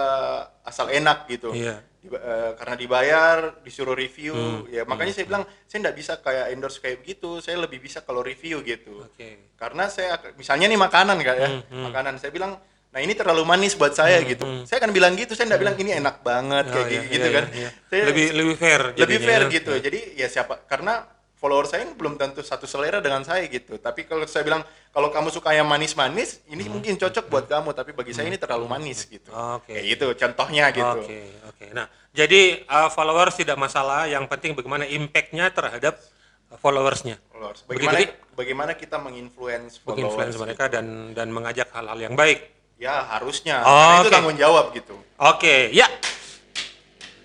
asal 0.60 0.90
enak 0.90 1.30
gitu. 1.30 1.54
Iya. 1.54 1.78
Diba- 2.04 2.20
eh, 2.20 2.52
karena 2.54 2.74
dibayar 2.76 3.36
disuruh 3.64 3.96
review, 3.96 4.34
Hmm. 4.34 4.68
ya 4.68 4.84
makanya 4.84 5.14
saya 5.14 5.24
bilang 5.24 5.44
saya 5.64 5.78
nggak 5.80 5.96
bisa 5.96 6.12
kayak 6.20 6.46
endorse 6.52 6.76
kayak 6.76 7.00
begitu, 7.00 7.40
saya 7.40 7.56
lebih 7.56 7.80
bisa 7.80 8.02
kalau 8.02 8.20
review 8.20 8.60
gitu. 8.60 9.00
Oke. 9.00 9.54
Karena 9.56 9.88
saya 9.88 10.18
misalnya 10.34 10.68
nih 10.68 10.76
makanan 10.76 11.16
kan 11.16 11.36
ya, 11.38 11.48
Hmm, 11.64 11.88
makanan 11.88 12.18
saya 12.18 12.28
bilang 12.28 12.60
Nah 12.94 13.02
ini 13.02 13.10
terlalu 13.12 13.42
manis 13.42 13.74
buat 13.74 13.90
saya 13.90 14.22
gitu. 14.22 14.46
Saya 14.62 14.78
akan 14.78 14.94
bilang 14.94 15.18
gitu, 15.18 15.34
saya 15.34 15.50
nggak 15.50 15.60
bilang 15.60 15.76
ini 15.76 15.90
enak 15.92 16.22
banget 16.22 16.64
Oh, 16.64 16.72
kayak 16.72 16.86
iya, 16.86 17.00
gitu, 17.02 17.10
gitu 17.10 17.26
iya, 17.26 17.34
kan. 17.34 17.44
iya. 17.50 17.68
Saya- 17.90 18.06
Lebih 18.06 18.26
lebih 18.32 18.54
fair 18.54 18.82
lebih 18.94 19.18
fair 19.18 19.42
ya. 19.42 19.50
gitu. 19.50 19.72
Jadi 19.74 19.98
ya 20.14 20.26
siapa 20.30 20.62
karena 20.64 21.02
follower 21.34 21.66
saya 21.66 21.90
belum 21.90 22.14
tentu 22.14 22.40
satu 22.40 22.64
selera 22.64 23.02
dengan 23.02 23.20
saya 23.20 23.42
gitu. 23.50 23.76
Tapi 23.76 24.06
kalau 24.06 24.22
saya 24.24 24.46
bilang 24.46 24.62
kalau 24.94 25.10
kamu 25.10 25.28
suka 25.28 25.50
yang 25.50 25.66
manis-manis, 25.66 26.38
ini 26.46 26.64
Hmm. 26.64 26.78
mungkin 26.78 26.94
cocok 26.94 27.26
buat 27.26 27.44
kamu. 27.44 27.74
Tapi 27.74 27.90
bagi 27.92 28.14
saya 28.14 28.30
ini 28.30 28.38
terlalu 28.38 28.70
manis 28.70 29.04
gitu. 29.04 29.26
Oke. 29.28 29.74
Kayak 29.74 29.84
gitu 29.90 30.06
contohnya 30.14 30.70
gitu. 30.70 31.00
Oke, 31.02 31.18
oke. 31.44 31.66
Nah, 31.74 31.84
jadi 32.14 32.62
uh, 32.64 32.88
followers 32.88 33.34
tidak 33.34 33.58
masalah, 33.58 34.06
yang 34.06 34.22
penting 34.24 34.54
bagaimana 34.54 34.86
impact-nya 34.86 35.50
terhadap 35.50 35.98
uh, 36.48 36.56
followersnya. 36.56 37.18
Followers. 37.28 37.66
Bagaimana 37.66 37.98
bagaimana 38.38 38.72
kita 38.72 38.96
menginfluence 38.96 39.82
followers? 39.82 39.98
Menginfluence 40.14 40.36
mereka 40.38 40.70
dan 40.70 41.10
dan 41.10 41.28
mengajak 41.28 41.74
hal-hal 41.74 41.98
yang 41.98 42.14
baik. 42.14 42.53
Ya 42.76 43.06
harusnya. 43.06 43.62
Oh, 43.62 43.70
Karena 43.70 44.00
itu 44.02 44.10
tanggung 44.10 44.38
jawab 44.38 44.74
gitu. 44.74 44.94
Oke, 45.16 45.70
ya. 45.70 45.86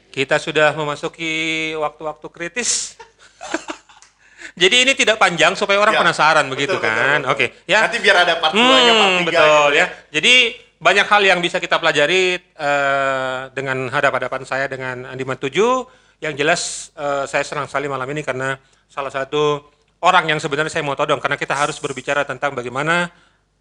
Kita 0.09 0.37
sudah 0.37 0.73
memasuki 0.77 1.31
waktu-waktu 1.77 2.27
kritis. 2.29 2.97
Jadi 4.61 4.75
ini 4.83 4.91
tidak 4.97 5.15
panjang 5.21 5.55
supaya 5.55 5.79
orang 5.79 5.95
Ya, 5.95 6.01
penasaran 6.03 6.45
begitu 6.51 6.75
betul, 6.75 6.89
kan. 6.89 7.19
Oke, 7.31 7.55
ya. 7.63 7.87
Nanti 7.87 7.97
biar 8.03 8.27
ada 8.27 8.37
part 8.43 8.51
2-nya, 8.51 8.93
part 8.93 9.09
Hmm, 9.15 9.23
3 9.23 9.27
betul 9.29 9.63
gitu 9.71 9.79
ya. 9.79 9.85
Jadi 10.11 10.33
banyak 10.79 11.07
hal 11.07 11.21
yang 11.23 11.39
bisa 11.39 11.57
kita 11.63 11.79
pelajari 11.79 12.39
eh, 12.39 13.39
dengan 13.55 13.87
hadap-hadapan 13.87 14.43
saya 14.43 14.65
dengan 14.67 15.07
Andi 15.07 15.23
Matuju. 15.23 15.87
Yang 16.19 16.33
jelas 16.35 16.61
eh, 16.99 17.23
saya 17.25 17.43
senang 17.47 17.71
sekali 17.71 17.87
malam 17.87 18.07
ini 18.11 18.19
karena 18.19 18.59
salah 18.91 19.11
satu 19.13 19.63
orang 20.03 20.27
yang 20.27 20.39
sebenarnya 20.43 20.71
saya 20.71 20.83
mau 20.83 20.95
todong 20.99 21.23
karena 21.23 21.39
kita 21.39 21.55
harus 21.55 21.79
berbicara 21.79 22.27
tentang 22.27 22.51
bagaimana 22.51 23.07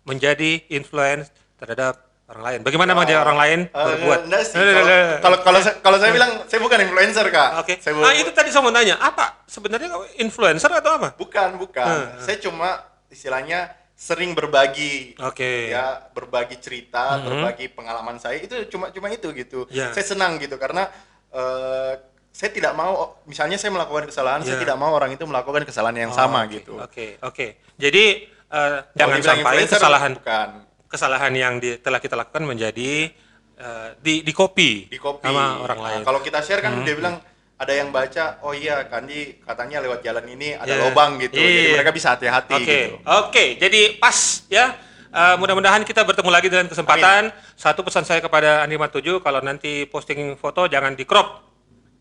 menjadi 0.03 0.67
influence 0.73 1.31
terhadap 1.59 1.95
orang 2.29 2.43
lain. 2.45 2.59
Bagaimana 2.61 2.93
menjadi 2.93 3.19
orang 3.19 3.37
lain 3.37 3.59
berbuat. 3.69 4.21
enggak 4.29 4.43
sih. 4.45 4.55
Eh, 4.55 4.65
eh, 4.69 4.77
Kalau 5.19 5.19
kalau 5.19 5.39
kalau 5.41 5.61
saya, 5.61 5.75
kalau 5.81 5.99
saya 5.99 6.13
bilang 6.13 6.31
saya 6.45 6.61
bukan 6.61 6.79
influencer 6.81 7.27
kak. 7.29 7.51
Oke. 7.59 7.75
Saya 7.81 7.93
bu- 7.93 8.05
Nah 8.05 8.13
itu 8.13 8.31
tadi 8.31 8.49
saya 8.49 8.61
mau 8.61 8.71
tanya, 8.71 8.97
apa 8.97 9.43
sebenarnya 9.45 9.89
kamu 9.89 10.05
influencer 10.19 10.71
atau 10.71 10.91
apa? 10.95 11.09
bukan 11.15 11.57
bukan. 11.57 12.21
Saya 12.21 12.37
cuma 12.39 12.79
istilahnya 13.09 13.73
sering 13.95 14.31
berbagi. 14.33 15.17
Oke. 15.19 15.73
Ya 15.73 16.05
berbagi 16.13 16.61
cerita, 16.61 17.19
berbagi 17.19 17.67
pengalaman 17.69 18.21
saya 18.21 18.39
itu 18.39 18.55
cuma 18.69 18.93
cuma 18.93 19.09
itu 19.09 19.33
gitu. 19.33 19.65
Ya. 19.69 19.91
Saya 19.91 20.05
senang 20.07 20.37
gitu 20.37 20.55
karena 20.55 20.87
eh, 21.29 21.97
saya 22.29 22.51
tidak 22.53 22.71
mau 22.73 23.19
misalnya 23.25 23.57
saya 23.57 23.73
melakukan 23.73 24.07
kesalahan, 24.07 24.45
saya 24.45 24.55
Ya. 24.55 24.63
tidak 24.63 24.77
mau 24.77 24.93
orang 24.93 25.11
itu 25.11 25.25
melakukan 25.25 25.65
kesalahan 25.65 25.97
yang 25.99 26.13
sama 26.13 26.45
Oke, 26.45 26.61
gitu. 26.61 26.77
Oke, 26.79 27.07
oke. 27.19 27.47
Jadi 27.75 28.05
eh, 28.29 28.79
Kalau 28.85 29.17
jangan 29.17 29.19
sampai 29.25 29.65
kesalahan 29.65 30.13
bukan 30.15 30.49
kesalahan 30.89 31.31
yang 31.31 31.55
di- 31.57 31.77
telah 31.79 32.01
kita 32.01 32.17
lakukan 32.17 32.43
menjadi 32.43 33.13
eh, 33.55 33.89
di 33.99 34.23
di 34.23 34.33
copy 34.33 34.87
di 34.87 34.97
copy 34.97 35.23
sama 35.23 35.61
orang 35.61 35.79
Nah, 35.79 35.87
lain. 35.91 36.01
kalau 36.03 36.21
kita 36.21 36.41
share 36.41 36.59
kan 36.59 36.81
dia 36.81 36.95
bilang 36.95 37.19
ada 37.55 37.73
yang 37.75 37.91
baca, 37.91 38.39
oh 38.41 38.55
iya 38.55 38.87
Kandi 38.87 39.43
katanya 39.43 39.83
lewat 39.83 39.99
jalan 40.01 40.23
ini 40.29 40.55
ada 40.55 40.71
Iya. 40.71 40.79
lobang 40.81 41.19
gitu, 41.19 41.35
jadi 41.35 41.43
Iya. 41.43 41.73
mereka 41.75 41.91
bisa 41.91 42.15
hati-hati 42.15 42.55
Oke, 42.55 42.63
gitu. 42.63 42.95
oke. 43.03 43.45
Jadi 43.59 43.81
pas 43.97 44.15
ya. 44.47 44.79
Eh, 45.09 45.35
mudah-mudahan 45.35 45.83
kita 45.83 46.05
bertemu 46.05 46.29
lagi 46.29 46.47
dengan 46.47 46.69
kesempatan. 46.69 47.33
Satu 47.57 47.83
pesan 47.83 48.05
saya 48.05 48.21
kepada 48.21 48.63
Andi 48.63 48.77
Matuju, 48.77 49.19
kalau 49.19 49.41
nanti 49.41 49.89
posting 49.89 50.37
foto 50.37 50.69
jangan 50.69 50.93
di 50.93 51.03
crop 51.03 51.49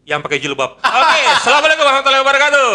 yang 0.04 0.20
pakai 0.20 0.38
jilbab. 0.38 0.78
Oke, 0.84 1.22
assalamualaikum 1.34 1.82
warahmatullahi 1.82 2.22
wabarakatuh. 2.22 2.70